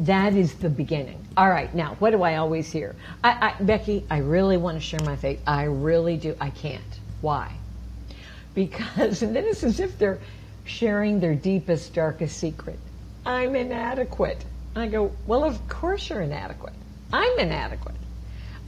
[0.00, 1.26] that is the beginning.
[1.38, 2.94] All right now what do i always hear?
[3.24, 5.40] I, I, becky i really want to share my faith.
[5.46, 6.36] I really do.
[6.38, 7.00] I can't.
[7.22, 7.59] Why
[8.54, 10.18] because and then it's as if they're
[10.64, 12.78] sharing their deepest darkest secret
[13.26, 14.44] i'm inadequate
[14.76, 16.74] i go well of course you're inadequate
[17.12, 17.94] i'm inadequate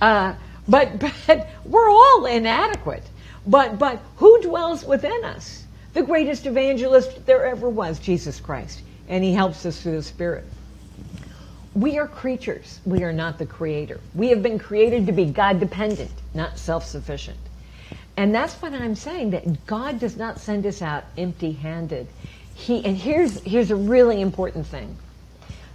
[0.00, 0.34] uh,
[0.68, 3.04] but but we're all inadequate
[3.46, 5.64] but, but who dwells within us?
[5.94, 8.82] The greatest evangelist there ever was, Jesus Christ.
[9.08, 10.44] And he helps us through the Spirit.
[11.74, 12.80] We are creatures.
[12.84, 14.00] We are not the creator.
[14.14, 17.38] We have been created to be God dependent, not self sufficient.
[18.16, 22.08] And that's what I'm saying that God does not send us out empty handed.
[22.54, 24.98] He, and here's, here's a really important thing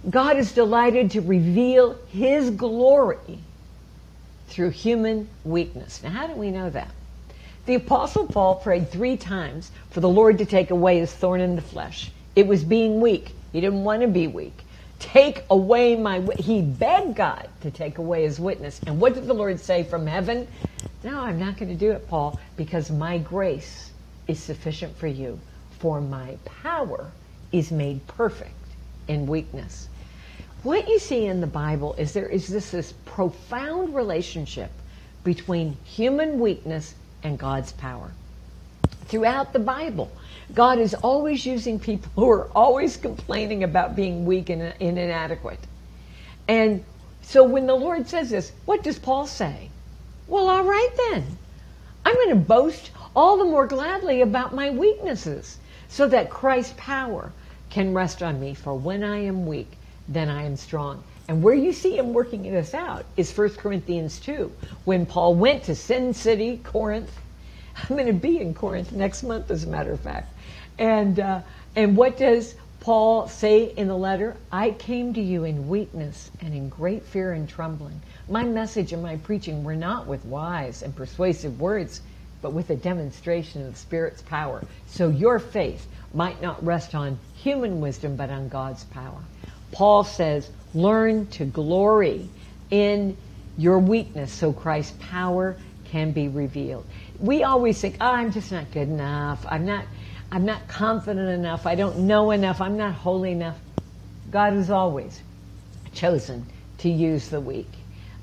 [0.08, 3.40] God is delighted to reveal His glory
[4.48, 6.02] through human weakness.
[6.02, 6.90] Now, how do we know that?
[7.66, 11.54] The Apostle Paul prayed three times for the Lord to take away his thorn in
[11.54, 12.10] the flesh.
[12.34, 13.34] It was being weak.
[13.52, 14.64] He didn't want to be weak.
[14.98, 16.26] Take away my.
[16.38, 18.80] He begged God to take away his witness.
[18.86, 20.48] And what did the Lord say from heaven?
[21.04, 23.92] No, I'm not going to do it, Paul, because my grace
[24.26, 25.38] is sufficient for you.
[25.78, 27.12] For my power
[27.52, 28.50] is made perfect
[29.06, 29.88] in weakness.
[30.64, 34.72] What you see in the Bible is there is this, this profound relationship
[35.22, 38.10] between human weakness and God's power.
[39.06, 40.10] Throughout the Bible,
[40.52, 45.60] God is always using people who are always complaining about being weak and, and inadequate.
[46.48, 46.84] And
[47.22, 49.70] so when the Lord says this, what does Paul say?
[50.28, 51.38] Well, all right then.
[52.04, 55.56] I'm going to boast all the more gladly about my weaknesses
[55.88, 57.32] so that Christ's power
[57.70, 58.54] can rest on me.
[58.54, 59.72] For when I am weak,
[60.06, 61.02] then I am strong.
[61.28, 64.52] And where you see him working this out is 1 Corinthians 2,
[64.84, 67.12] when Paul went to Sin City, Corinth.
[67.76, 70.32] I'm going to be in Corinth next month, as a matter of fact.
[70.78, 71.40] And, uh,
[71.76, 74.36] and what does Paul say in the letter?
[74.50, 78.00] I came to you in weakness and in great fear and trembling.
[78.28, 82.02] My message and my preaching were not with wise and persuasive words,
[82.42, 84.62] but with a demonstration of the Spirit's power.
[84.86, 89.22] So your faith might not rest on human wisdom, but on God's power.
[89.72, 92.28] Paul says, learn to glory
[92.70, 93.16] in
[93.56, 95.56] your weakness so Christ's power
[95.86, 96.86] can be revealed.
[97.18, 99.44] We always think, oh, I'm just not good enough.
[99.48, 99.86] I'm not,
[100.30, 101.66] I'm not confident enough.
[101.66, 102.60] I don't know enough.
[102.60, 103.58] I'm not holy enough.
[104.30, 105.22] God has always
[105.94, 106.44] chosen
[106.78, 107.77] to use the weak.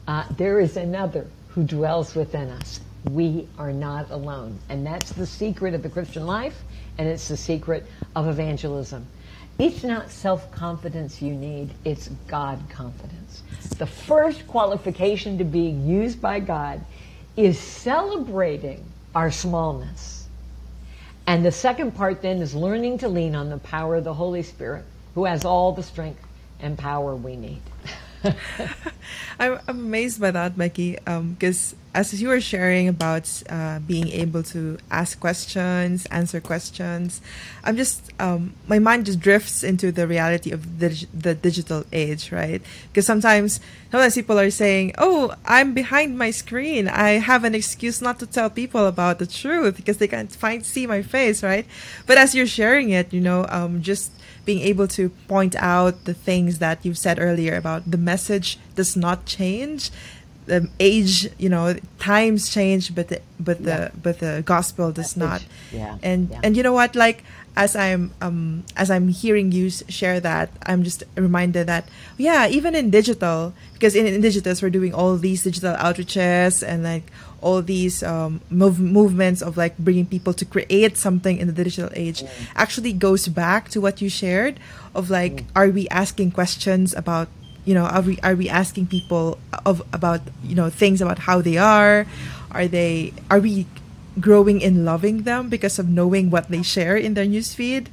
[0.07, 2.79] Uh, there is another who dwells within us.
[3.09, 4.59] We are not alone.
[4.69, 6.63] And that's the secret of the Christian life,
[6.97, 7.85] and it's the secret
[8.15, 9.07] of evangelism.
[9.57, 13.41] It's not self confidence you need, it's God confidence.
[13.77, 16.81] The first qualification to be used by God
[17.37, 18.83] is celebrating
[19.13, 20.27] our smallness.
[21.27, 24.43] And the second part then is learning to lean on the power of the Holy
[24.43, 24.85] Spirit,
[25.15, 26.21] who has all the strength
[26.59, 27.61] and power we need.
[29.39, 34.43] I'm, amazed by that, Becky, because um, as you were sharing about uh, being able
[34.43, 37.21] to ask questions, answer questions,
[37.63, 42.33] I'm just um, my mind just drifts into the reality of the, the digital age,
[42.33, 42.61] right?
[42.89, 46.89] Because sometimes sometimes people are saying, "Oh, I'm behind my screen.
[46.89, 50.65] I have an excuse not to tell people about the truth because they can't find
[50.65, 51.65] see my face, right?"
[52.05, 54.11] But as you're sharing it, you know, um, just
[54.43, 58.95] being able to point out the things that you've said earlier about the message does
[58.95, 59.89] not change
[60.45, 63.89] the age you know times change but the but the yeah.
[64.01, 65.19] but the gospel does message.
[65.19, 65.97] not yeah.
[66.03, 66.39] and yeah.
[66.43, 67.23] and you know what like
[67.55, 71.87] as i'm um as i'm hearing you share that i'm just reminded that
[72.17, 76.83] yeah even in digital because in, in digital we're doing all these digital outreaches and
[76.83, 81.53] like all these um, move, movements of like bringing people to create something in the
[81.53, 82.29] digital age mm.
[82.55, 84.59] actually goes back to what you shared
[84.95, 85.45] of like mm.
[85.55, 87.27] are we asking questions about
[87.65, 91.41] you know are we are we asking people of about you know things about how
[91.41, 92.05] they are
[92.51, 93.65] are they are we
[94.19, 97.87] growing in loving them because of knowing what they share in their newsfeed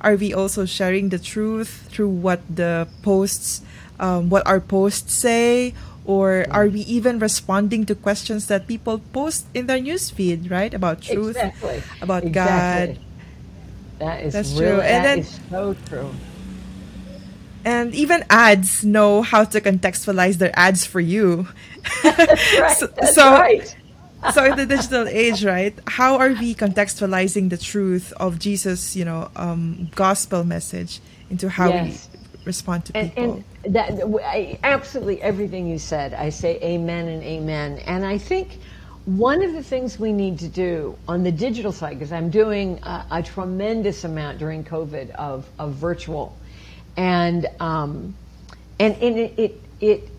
[0.00, 3.60] are we also sharing the truth through what the posts
[3.98, 5.74] um, what our posts say
[6.06, 10.72] or are we even responding to questions that people post in their newsfeed, right?
[10.72, 11.82] About truth, exactly.
[12.00, 12.94] about exactly.
[12.94, 13.02] God.
[13.98, 14.80] That is That's true.
[14.80, 16.10] And that then, is so true.
[17.66, 21.48] And even ads know how to contextualize their ads for you.
[22.04, 22.76] That's right.
[22.76, 23.76] so, That's so, right.
[24.32, 25.74] so in the digital age, right?
[25.88, 31.70] How are we contextualizing the truth of Jesus, you know, um, gospel message into how
[31.70, 32.08] yes.
[32.08, 33.44] we respond to and, people?
[33.64, 33.90] And that
[34.24, 37.80] I, absolutely everything you said, I say amen and amen.
[37.80, 38.60] And I think
[39.06, 42.78] one of the things we need to do on the digital side, because I'm doing
[42.82, 46.36] a, a, tremendous amount during COVID of, of virtual,
[46.96, 48.14] and um,
[48.78, 50.10] and, and it, it it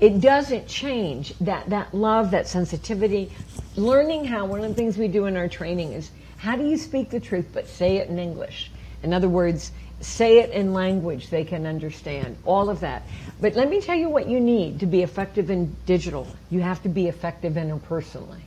[0.00, 3.30] it doesn't change that that love, that sensitivity,
[3.76, 4.46] learning how.
[4.46, 7.20] One of the things we do in our training is how do you speak the
[7.20, 8.70] truth but say it in English.
[9.02, 13.02] In other words, say it in language they can understand, all of that.
[13.40, 16.26] But let me tell you what you need to be effective in digital.
[16.50, 18.40] You have to be effective interpersonally,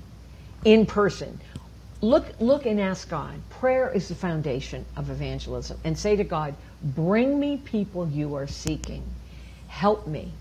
[0.65, 1.39] in person.
[2.01, 3.33] Look, look and ask God.
[3.49, 5.79] Prayer is the foundation of evangelism.
[5.85, 6.53] And say to God,
[6.83, 9.03] bring me people you are seeking.
[9.67, 10.31] Help me.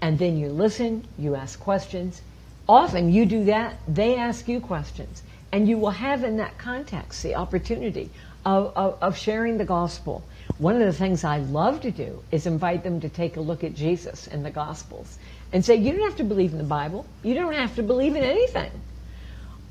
[0.00, 2.20] And then you listen, you ask questions.
[2.68, 5.22] Often you do that, they ask you questions.
[5.52, 8.10] And you will have in that context the opportunity
[8.44, 10.24] of, of, of sharing the gospel
[10.58, 13.64] one of the things I love to do is invite them to take a look
[13.64, 15.18] at Jesus in the Gospels
[15.52, 17.06] and say, you don't have to believe in the Bible.
[17.22, 18.70] You don't have to believe in anything.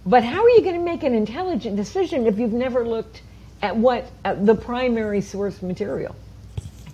[0.06, 3.22] But how are you going to make an intelligent decision if you've never looked
[3.64, 6.16] at what at the primary source material?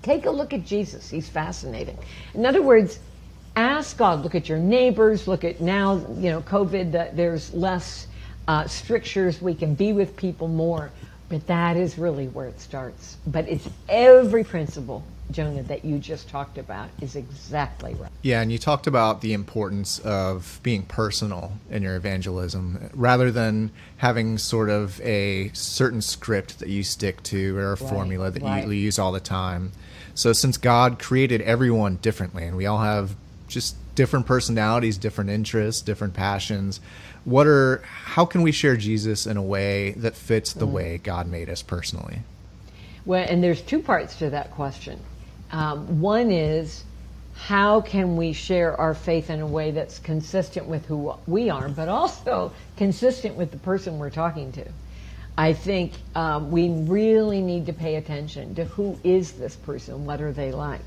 [0.04, 1.10] Take a look at Jesus.
[1.10, 1.98] He's fascinating.
[2.34, 3.00] In other words,
[3.56, 4.24] ask God.
[4.24, 5.28] Look at your neighbors.
[5.28, 6.94] Look at now, you know, COVID.
[6.94, 8.08] That there's less
[8.48, 9.42] uh, strictures.
[9.42, 10.92] We can be with people more.
[11.28, 13.18] But that is really where it starts.
[13.28, 18.12] But it's every principle Jonah, that you just talked about is exactly right.
[18.24, 23.72] Yeah, and you talked about the importance of being personal in your evangelism rather than
[23.98, 28.42] having sort of a certain script that you stick to or a right, formula that
[28.42, 28.66] right.
[28.66, 29.72] you use all the time.
[30.16, 33.16] So, since God created everyone differently and we all have
[33.48, 36.80] just different personalities, different interests, different passions,
[37.24, 40.72] what are how can we share Jesus in a way that fits the mm.
[40.72, 42.20] way God made us personally?
[43.06, 45.00] Well, and there's two parts to that question.
[45.52, 46.84] Um, one is
[47.36, 51.70] how can we share our faith in a way that's consistent with who we are,
[51.70, 54.66] but also consistent with the person we're talking to?
[55.38, 60.20] I think um, we really need to pay attention to who is this person, what
[60.20, 60.84] are they like.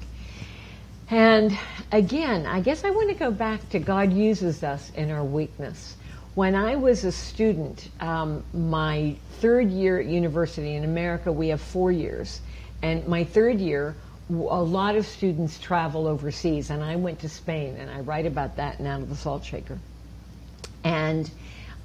[1.08, 1.58] And
[1.90, 5.96] again, I guess I want to go back to God uses us in our weakness.
[6.34, 11.60] When I was a student, um, my third year at university in America, we have
[11.60, 12.40] four years,
[12.82, 13.94] and my third year,
[14.33, 18.57] a lot of students travel overseas, and I went to Spain, and I write about
[18.57, 19.78] that in Out of the Salt Shaker.
[20.85, 21.30] And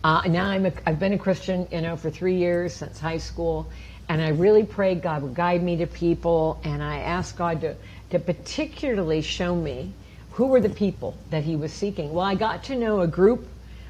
[0.04, 3.18] uh, now I'm a, I've been a Christian, you know, for three years since high
[3.18, 3.68] school,
[4.08, 7.76] and I really prayed God would guide me to people, and I asked God to,
[8.12, 9.92] to particularly show me
[10.32, 12.14] who were the people that He was seeking.
[12.14, 13.46] Well, I got to know a group,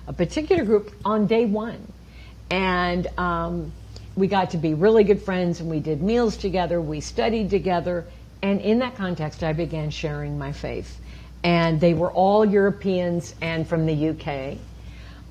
[0.08, 1.86] a particular group, on day one,
[2.50, 3.72] and um,
[4.16, 8.06] we got to be really good friends, and we did meals together, we studied together,
[8.42, 11.00] and in that context, I began sharing my faith.
[11.44, 14.58] And they were all Europeans and from the UK.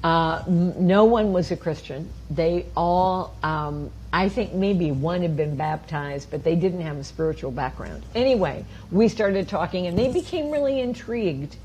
[0.02, 2.08] Uh, no one was a Christian.
[2.30, 7.04] They all, um, I think maybe one had been baptized, but they didn't have a
[7.04, 8.04] spiritual background.
[8.14, 11.56] Anyway, we started talking and they became really intrigued.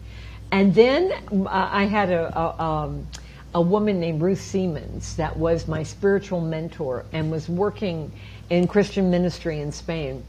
[0.51, 3.07] And then uh, I had a, a, um,
[3.53, 8.11] a woman named Ruth Siemens that was my spiritual mentor and was working
[8.49, 10.23] in Christian ministry in Spain.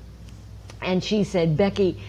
[0.85, 2.01] And she said, Becky,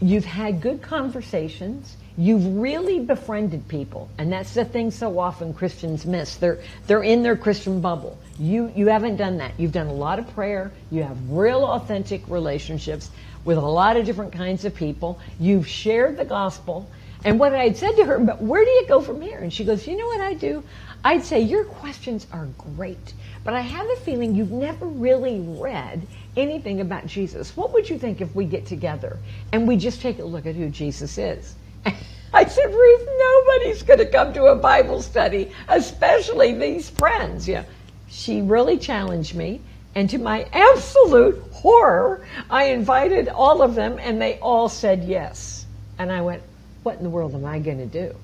[0.00, 1.96] you've had good conversations.
[2.16, 6.34] You've really befriended people, and that's the thing so often Christians miss.
[6.34, 6.58] They're
[6.88, 8.18] they're in their Christian bubble.
[8.40, 9.52] You you haven't done that.
[9.56, 10.72] You've done a lot of prayer.
[10.90, 13.10] You have real authentic relationships
[13.44, 15.20] with a lot of different kinds of people.
[15.38, 16.90] You've shared the gospel.
[17.24, 19.38] And what I had said to her, but where do you go from here?
[19.38, 20.62] And she goes, you know what I do?
[21.04, 23.12] I'd say your questions are great,
[23.44, 26.06] but I have a feeling you've never really read
[26.38, 29.18] anything about Jesus, what would you think if we get together
[29.52, 31.54] and we just take a look at who Jesus is?
[32.32, 37.48] I said, Ruth, nobody's going to come to a Bible study, especially these friends.
[37.48, 37.64] Yeah.
[38.08, 39.60] She really challenged me.
[39.94, 45.66] And to my absolute horror, I invited all of them and they all said yes.
[45.98, 46.42] And I went,
[46.82, 48.14] what in the world am I going to do?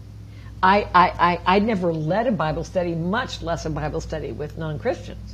[0.62, 1.09] I, I,
[1.45, 5.34] I, I never led a Bible study, much less a Bible study with non Christians.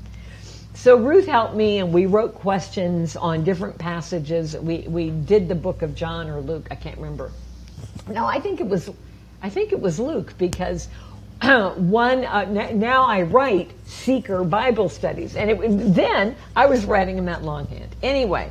[0.75, 4.57] So Ruth helped me, and we wrote questions on different passages.
[4.57, 6.68] We we did the book of John or Luke.
[6.71, 7.33] I can't remember.
[8.09, 8.91] No, I think it was,
[9.43, 10.89] I think it was Luke because
[11.43, 17.29] one uh, now I write seeker Bible studies, and it, then I was writing them
[17.29, 17.95] at longhand.
[18.03, 18.51] Anyway,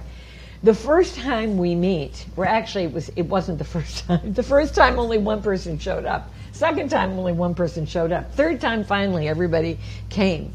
[0.61, 4.33] the first time we meet, or actually it was it wasn't the first time.
[4.33, 6.31] The first time only one person showed up.
[6.51, 8.33] Second time only one person showed up.
[8.33, 10.53] Third time finally everybody came.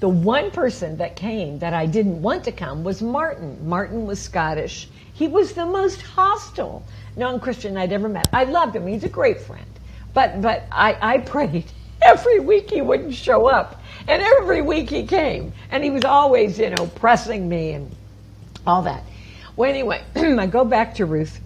[0.00, 3.68] The one person that came that I didn't want to come was Martin.
[3.68, 4.88] Martin was Scottish.
[5.12, 6.84] He was the most hostile
[7.16, 8.28] non-Christian I'd ever met.
[8.32, 8.86] I loved him.
[8.86, 9.66] He's a great friend.
[10.14, 11.64] But but I, I prayed
[12.02, 13.82] every week he wouldn't show up.
[14.06, 15.52] And every week he came.
[15.70, 17.90] And he was always, you know, pressing me and
[18.66, 19.02] all that.
[19.56, 21.40] Well, anyway, I go back to Ruth.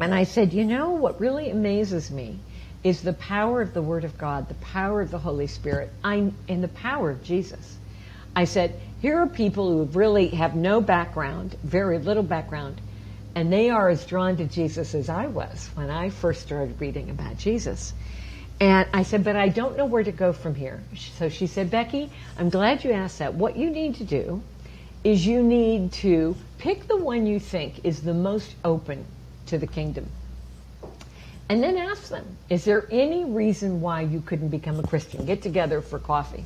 [0.00, 2.38] And I said, you know what really amazes me
[2.82, 6.34] is the power of the Word of God, the power of the Holy Spirit, I'm,
[6.48, 7.76] and the power of Jesus.
[8.34, 12.80] I said, here are people who really have no background, very little background,
[13.34, 17.10] and they are as drawn to Jesus as I was when I first started reading
[17.10, 17.92] about Jesus.
[18.60, 20.82] And I said, but I don't know where to go from here.
[21.16, 23.34] So she said, Becky, I'm glad you asked that.
[23.34, 24.42] What you need to do
[25.02, 29.06] is you need to pick the one you think is the most open
[29.46, 30.10] to the kingdom
[31.50, 35.26] and then ask them, is there any reason why you couldn't become a Christian?
[35.26, 36.44] Get together for coffee.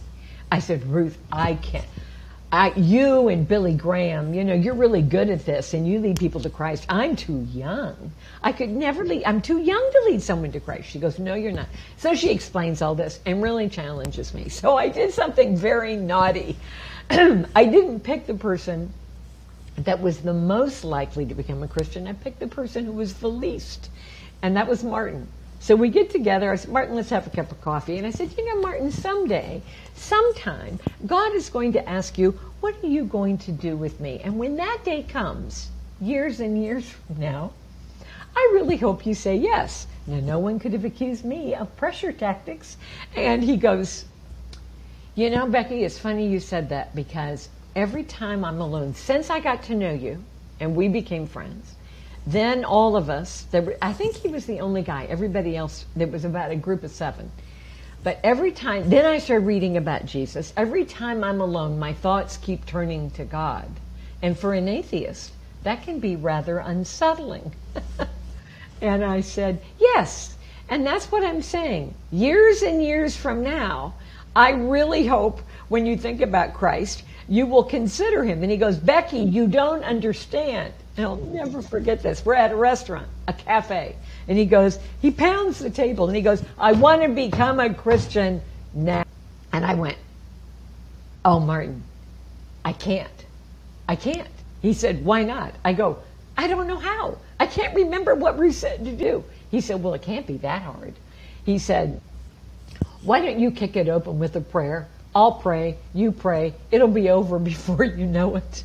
[0.50, 1.84] I said, Ruth, I can't.
[2.50, 6.18] I, you and Billy Graham, you know, you're really good at this and you lead
[6.18, 6.86] people to Christ.
[6.88, 8.12] I'm too young.
[8.42, 10.88] I could never lead, I'm too young to lead someone to Christ.
[10.88, 11.68] She goes, No, you're not.
[11.98, 14.48] So she explains all this and really challenges me.
[14.48, 16.56] So I did something very naughty.
[17.10, 18.90] I didn't pick the person
[19.78, 22.06] that was the most likely to become a Christian.
[22.06, 23.90] I picked the person who was the least,
[24.44, 25.26] and that was Martin.
[25.58, 26.52] So we get together.
[26.52, 27.96] I said, Martin, let's have a cup of coffee.
[27.96, 29.62] And I said, You know, Martin, someday,
[29.94, 34.20] sometime, God is going to ask you, What are you going to do with me?
[34.22, 37.52] And when that day comes, years and years from now,
[38.36, 39.86] I really hope you say yes.
[40.06, 42.76] Now, no one could have accused me of pressure tactics.
[43.16, 44.04] And he goes,
[45.14, 49.40] You know, Becky, it's funny you said that because every time I'm alone, since I
[49.40, 50.22] got to know you
[50.60, 51.76] and we became friends,
[52.26, 56.06] then all of us, were, I think he was the only guy, everybody else, there
[56.06, 57.30] was about a group of seven.
[58.02, 60.52] But every time, then I started reading about Jesus.
[60.56, 63.68] Every time I'm alone, my thoughts keep turning to God.
[64.22, 67.52] And for an atheist, that can be rather unsettling.
[68.82, 70.36] and I said, yes.
[70.68, 71.94] And that's what I'm saying.
[72.10, 73.94] Years and years from now,
[74.36, 78.42] I really hope when you think about Christ, you will consider him.
[78.42, 80.74] And he goes, Becky, you don't understand.
[80.96, 82.24] And I'll never forget this.
[82.24, 83.96] We're at a restaurant, a cafe.
[84.28, 87.74] And he goes, he pounds the table and he goes, I want to become a
[87.74, 88.40] Christian
[88.72, 89.04] now.
[89.52, 89.96] And I went,
[91.24, 91.82] Oh, Martin,
[92.64, 93.10] I can't.
[93.88, 94.28] I can't.
[94.62, 95.54] He said, Why not?
[95.64, 95.98] I go,
[96.36, 97.18] I don't know how.
[97.40, 99.24] I can't remember what we said to do.
[99.50, 100.94] He said, Well, it can't be that hard.
[101.44, 102.00] He said,
[103.02, 104.88] Why don't you kick it open with a prayer?
[105.14, 108.64] I'll pray, you pray, it'll be over before you know it.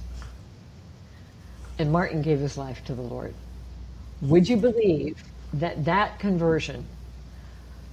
[1.79, 3.33] And Martin gave his life to the Lord.
[4.21, 5.23] Would you believe
[5.53, 6.85] that that conversion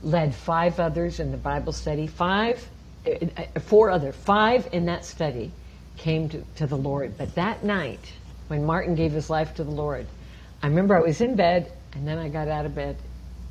[0.02, 2.08] led five others in the Bible study?
[2.08, 2.68] Five,
[3.06, 3.28] eh,
[3.60, 5.52] four other, five in that study
[5.96, 7.16] came to, to the Lord.
[7.16, 8.12] But that night,
[8.48, 10.06] when Martin gave his life to the Lord,
[10.62, 12.96] I remember I was in bed and then I got out of bed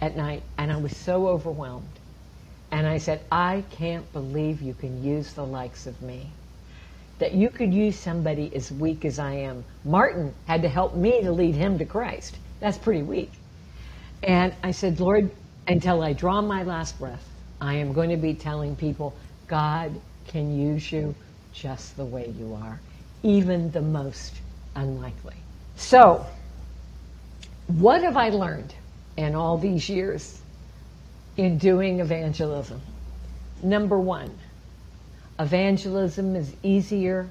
[0.01, 1.87] at night and I was so overwhelmed.
[2.71, 6.29] And I said, I can't believe you can use the likes of me.
[7.19, 9.63] That you could use somebody as weak as I am.
[9.83, 12.37] Martin had to help me to lead him to Christ.
[12.59, 13.31] That's pretty weak.
[14.23, 15.29] And I said, Lord,
[15.67, 17.27] until I draw my last breath,
[17.61, 19.15] I am going to be telling people,
[19.47, 21.15] God can use you
[21.53, 22.79] just the way you are,
[23.23, 24.35] even the most
[24.75, 25.35] unlikely.
[25.77, 26.25] So,
[27.67, 28.73] what have I learned
[29.17, 30.41] in all these years
[31.37, 32.81] in doing evangelism.
[33.63, 34.31] Number one,
[35.39, 37.29] evangelism is easier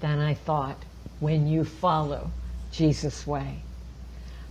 [0.00, 0.76] than I thought
[1.20, 2.30] when you follow
[2.72, 3.56] Jesus' way.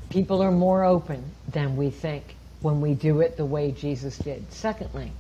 [0.10, 4.52] People are more open than we think when we do it the way Jesus did.
[4.52, 5.12] Secondly,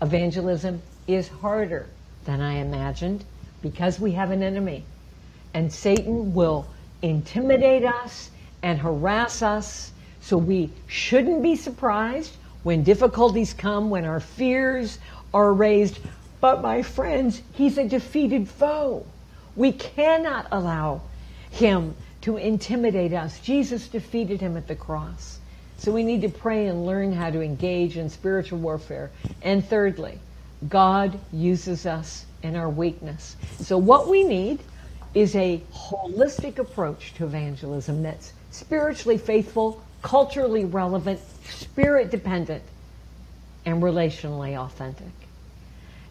[0.00, 1.86] evangelism is harder
[2.24, 3.24] than I imagined
[3.62, 4.84] because we have an enemy.
[5.54, 6.66] And Satan will
[7.02, 8.30] intimidate us
[8.62, 14.98] and harass us, so we shouldn't be surprised when difficulties come, when our fears
[15.32, 15.98] are raised.
[16.40, 19.06] But my friends, he's a defeated foe.
[19.54, 21.02] We cannot allow
[21.50, 23.40] him to intimidate us.
[23.40, 25.38] Jesus defeated him at the cross.
[25.78, 29.10] So we need to pray and learn how to engage in spiritual warfare.
[29.42, 30.18] And thirdly,
[30.68, 33.36] God uses us in our weakness.
[33.60, 34.60] So what we need
[35.14, 42.62] is a holistic approach to evangelism that's spiritually faithful, culturally relevant, spirit dependent,
[43.64, 45.25] and relationally authentic.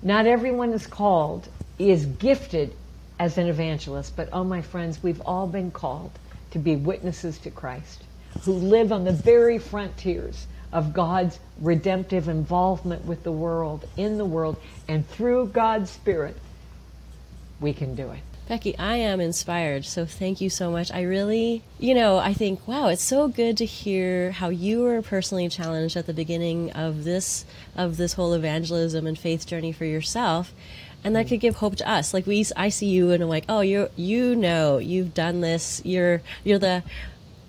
[0.02, 1.48] Not everyone is called,
[1.80, 2.74] is gifted
[3.20, 6.12] as an evangelist, but oh, my friends, we've all been called
[6.52, 8.04] to be witnesses to Christ,
[8.42, 14.26] who live on the very frontiers of God's redemptive involvement with the world, in the
[14.26, 16.36] world, and through God's Spirit,
[17.60, 18.20] we can do it.
[18.48, 19.86] Becky, I am inspired.
[19.86, 20.92] So thank you so much.
[20.92, 25.02] I really, you know, I think, wow, it's so good to hear how you were
[25.02, 29.86] personally challenged at the beginning of this of this whole evangelism and faith journey for
[29.86, 30.54] yourself.
[31.04, 32.14] And that could give hope to us.
[32.14, 35.82] Like we I see you and I'm like, "Oh, you you know, you've done this.
[35.84, 36.84] You're you're the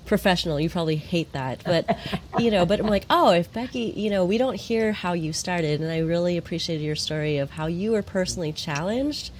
[0.07, 0.59] professional.
[0.59, 1.99] You probably hate that, but
[2.39, 2.65] you know.
[2.65, 5.91] But I'm like, oh, if Becky, you know, we don't hear how you started, and
[5.91, 9.31] I really appreciated your story of how you were personally challenged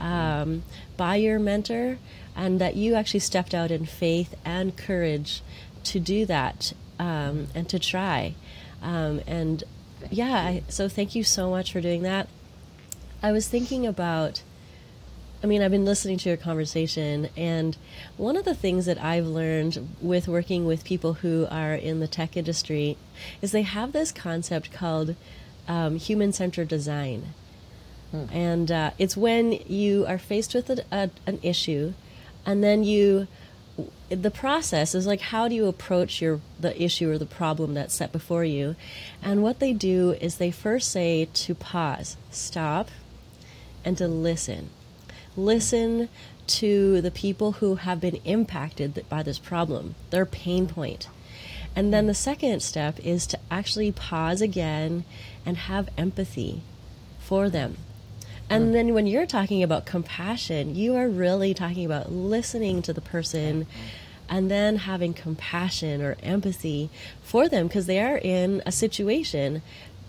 [0.00, 0.62] um,
[0.96, 1.98] by your mentor,
[2.34, 5.42] and that you actually stepped out in faith and courage
[5.84, 8.34] to do that um, and to try.
[8.82, 9.62] Um, and
[10.10, 12.28] yeah, I, so thank you so much for doing that.
[13.22, 14.42] I was thinking about.
[15.42, 17.74] I mean, I've been listening to your conversation, and
[18.18, 22.06] one of the things that I've learned with working with people who are in the
[22.06, 22.98] tech industry
[23.40, 25.16] is they have this concept called
[25.66, 27.32] um, human centered design
[28.12, 31.92] And uh, it's when you are faced with a, a, an issue,
[32.44, 33.28] and then you,
[34.08, 37.94] the process is like how do you approach your the issue or the problem that's
[37.94, 38.74] set before you,
[39.22, 42.88] and what they do is they first say to pause, stop,
[43.84, 44.70] and to listen,
[45.36, 46.08] listen
[46.48, 51.08] to the people who have been impacted by this problem, their pain point.
[51.76, 55.04] And then the second step is to actually pause again
[55.46, 56.62] and have empathy
[57.20, 57.76] for them.
[58.50, 63.00] And then when you're talking about compassion, you are really talking about listening to the
[63.00, 63.66] person
[64.28, 66.90] and then having compassion or empathy
[67.22, 69.62] for them because they are in a situation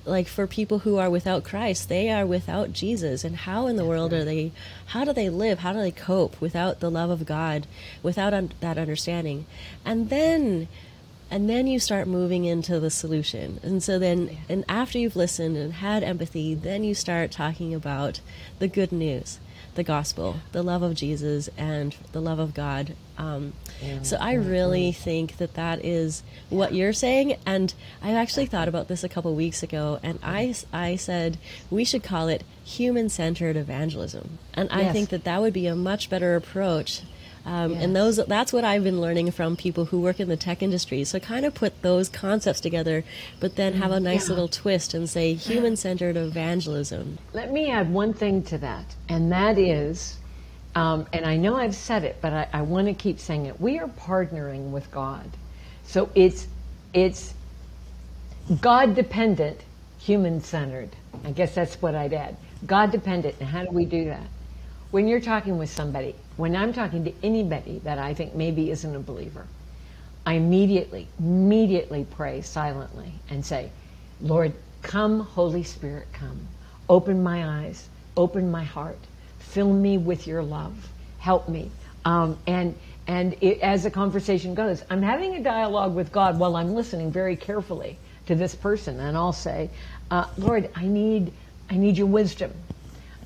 [0.05, 3.23] like for people who are without Christ, they are without Jesus.
[3.23, 4.51] And how in the world are they,
[4.87, 5.59] how do they live?
[5.59, 7.67] How do they cope without the love of God,
[8.01, 9.45] without un- that understanding?
[9.85, 10.67] And then
[11.31, 13.59] and then you start moving into the solution.
[13.63, 18.19] And so then and after you've listened and had empathy then you start talking about
[18.59, 19.39] the good news
[19.73, 22.93] the gospel the love of jesus and the love of god.
[23.17, 23.53] Um,
[24.01, 27.37] so i really think that that is what you're saying.
[27.45, 31.37] And i actually thought about this a couple weeks ago and i, I said
[31.69, 34.39] we should call it human-centered evangelism.
[34.53, 34.93] And i Yes.
[34.93, 37.01] think that that would be a much better approach
[37.45, 37.83] um, Yes.
[37.83, 41.03] And those that's what I've been learning from people who work in the tech industry.
[41.03, 43.03] So kind of put those concepts together,
[43.39, 44.35] but then have a nice Yeah.
[44.35, 47.17] little twist and say human-centered evangelism.
[47.33, 50.17] Let me add one thing to that, and that is,
[50.75, 53.59] um, and I know I've said it, but I, I want to keep saying it.
[53.59, 55.25] We are partnering with God,
[55.85, 56.47] so it's
[56.93, 57.33] it's
[58.59, 59.61] God dependent,
[59.99, 60.89] human centered.
[61.23, 62.35] I guess that's what I'd add.
[62.65, 64.27] God dependent, and how do we do that?
[64.91, 68.95] When you're talking with somebody, when I'm talking to anybody that I think maybe isn't
[68.95, 69.45] a believer,
[70.25, 73.69] I immediately, immediately pray silently and say,
[74.19, 76.47] Lord, come, Holy Spirit, come.
[76.89, 78.97] Open my eyes, open my heart,
[79.37, 80.89] fill me with your love,
[81.19, 81.69] help me.
[82.05, 82.75] Um, and
[83.05, 87.11] and it, as the conversation goes, I'm having a dialogue with God while I'm listening
[87.11, 89.69] very carefully to this person, and I'll say,
[90.09, 91.33] uh, Lord, I need
[91.69, 92.51] I need your wisdom.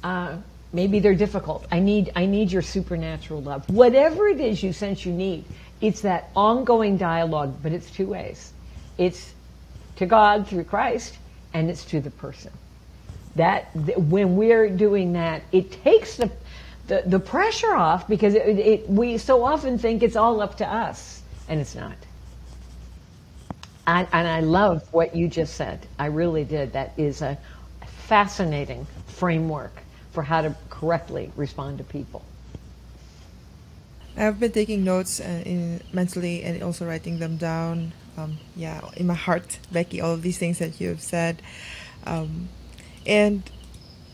[0.04, 0.40] Uh,
[0.76, 1.66] maybe they're difficult.
[1.72, 3.68] I need I need your supernatural love.
[3.70, 5.46] Whatever it is you sense you need,
[5.82, 8.52] it's that ongoing dialogue, but it's two ways.
[8.98, 9.34] It's
[9.96, 11.18] to God through Christ,
[11.54, 12.52] and it's to the person.
[13.36, 16.32] That th- when we're doing that, it takes the
[16.88, 20.72] the, the pressure off because it, it, we so often think it's all up to
[20.72, 21.96] us, and it's not.
[23.88, 25.88] And, and I love what you just said.
[25.98, 26.74] I really did.
[26.74, 27.38] That is a
[28.08, 29.72] fascinating framework
[30.16, 32.24] for how to correctly respond to people.
[34.18, 37.92] I've been taking notes uh, in mentally and also writing them down.
[38.18, 41.42] Um, yeah, in my heart, Becky, all of these things that you have said.
[42.08, 42.48] Um,
[43.06, 43.44] and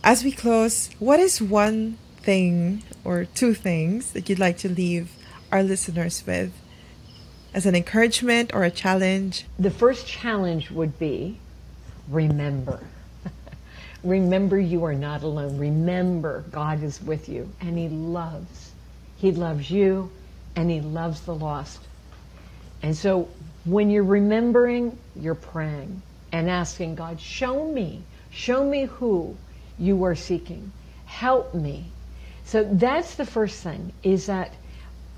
[0.04, 5.12] as we close, what is one thing or two things that you'd like to leave
[5.52, 6.52] our listeners with
[7.54, 9.46] as an encouragement or a challenge?
[9.60, 11.38] The first challenge would be
[12.10, 12.80] remember.
[14.04, 15.58] Remember you are not alone.
[15.58, 18.72] Remember God is with you and He loves.
[19.18, 20.12] He loves you
[20.56, 21.80] and He loves the lost.
[22.82, 23.30] And so
[23.66, 29.38] when you're remembering, you're praying and asking God, show me, show me who
[29.78, 30.72] you are seeking.
[31.06, 31.86] Help me.
[32.46, 34.54] So that's the first thing is that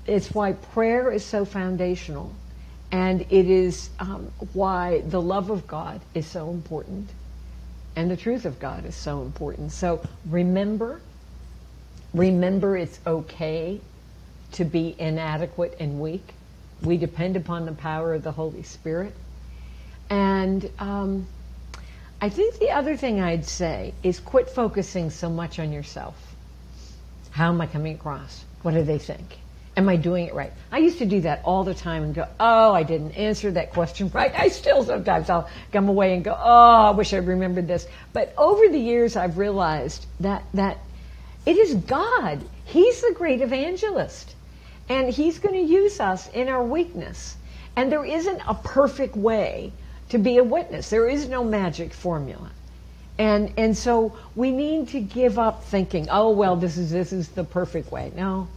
[0.06, 2.34] it's why prayer is so foundational.
[2.92, 7.08] And it is um, why the love of God is so important.
[7.96, 9.72] And the truth of God is so important.
[9.72, 11.00] So remember,
[12.12, 13.80] remember it's okay
[14.52, 16.34] to be inadequate and weak.
[16.82, 19.14] We depend upon the power of the Holy Spirit.
[20.10, 21.26] And um,
[22.20, 26.34] I think the other thing I'd say is quit focusing so much on yourself.
[27.30, 28.44] How am I coming across?
[28.62, 29.38] What do they think?
[29.76, 30.52] Am I doing it right?
[30.70, 33.72] I used to do that all the time and go, oh, I didn't answer that
[33.72, 34.32] question right.
[34.38, 37.86] I still sometimes I'll come away and go, oh, I wish I remembered this.
[38.12, 40.78] But over the years, I've realized that that
[41.46, 42.40] it is God.
[42.64, 44.34] He's the great evangelist,
[44.88, 47.36] and He's going to use us in our weakness.
[47.76, 49.72] And there isn't a perfect way
[50.10, 50.90] to be a witness.
[50.90, 52.50] There is no magic formula.
[53.18, 57.28] And and so we need to give up thinking, oh well, this is this is
[57.28, 58.12] the perfect way.
[58.16, 58.48] No,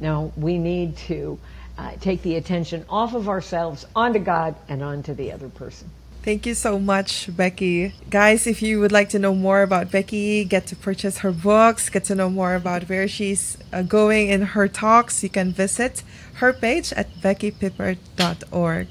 [0.00, 1.38] no, we need to
[1.78, 5.90] uh, take the attention off of ourselves onto God and onto the other person.
[6.22, 7.94] Thank you so much, Becky.
[8.10, 11.88] Guys, if you would like to know more about Becky, get to purchase her books,
[11.88, 16.02] get to know more about where she's uh, going in her talks, you can visit
[16.34, 18.88] her page at beckypippert.org.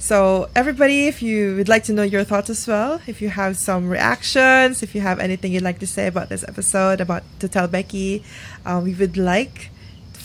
[0.00, 3.56] So, everybody, if you would like to know your thoughts as well, if you have
[3.56, 7.48] some reactions, if you have anything you'd like to say about this episode, about to
[7.48, 8.24] tell Becky,
[8.66, 9.70] um, we would like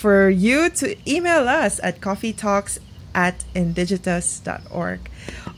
[0.04, 2.78] for you to email us at coffeetalks
[3.16, 5.00] at indigitous.org.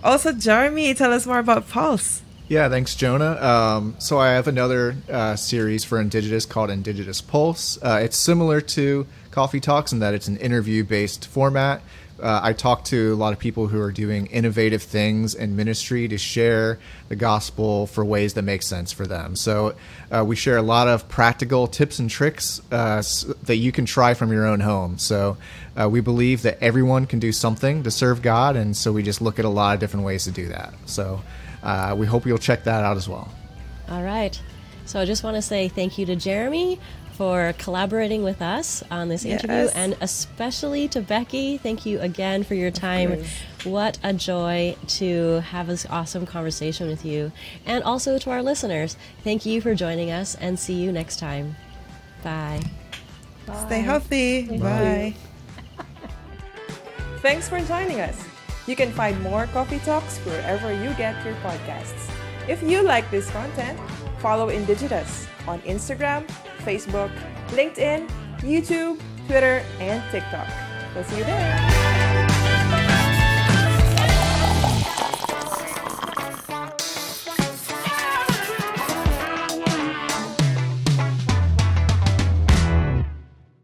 [0.04, 2.22] Also, Jeremy, tell us more about Pulse.
[2.48, 3.42] Yeah, thanks, Jonah.
[3.42, 7.80] Um, so I have another uh, series for Indigitous called Indigitous Pulse.
[7.82, 11.82] Uh, it's similar to Coffee Talks in that it's an interview-based format.
[12.22, 16.08] Uh, I talk to a lot of people who are doing innovative things in ministry
[16.08, 19.36] to share the gospel for ways that make sense for them.
[19.36, 19.76] So
[20.12, 23.04] uh, we share a lot of practical tips and tricks uh,
[23.44, 24.98] that you can try from your own home.
[24.98, 25.38] So
[25.76, 29.22] uh, we believe that everyone can do something to serve God, and so we just
[29.22, 30.74] look at a lot of different ways to do that.
[30.86, 31.22] So
[31.64, 33.30] uh, we hope you'll check that out as well.
[33.90, 34.40] All right.
[34.86, 36.80] So I just want to say thank you to Jeremy
[37.18, 39.74] for collaborating with us on this interview, Yes.
[39.74, 41.58] and especially to Becky.
[41.58, 43.24] Thank you again for your time.
[43.64, 47.32] What a joy to have this awesome conversation with you.
[47.66, 51.56] And also to our listeners, thank you for joining us, and see you next time.
[52.24, 52.62] Bye.
[53.66, 54.58] Stay healthy.
[54.58, 55.14] Bye.
[57.22, 58.24] Thanks for joining us.
[58.68, 62.10] You can find more Coffee Talks wherever you get your podcasts.
[62.48, 63.80] If you like this content,
[64.20, 66.28] follow Indigitous on Instagram,
[66.66, 67.12] Facebook,
[67.50, 68.10] LinkedIn,
[68.40, 70.48] YouTube, Twitter, and TikTok.
[70.96, 71.95] We'll see you there.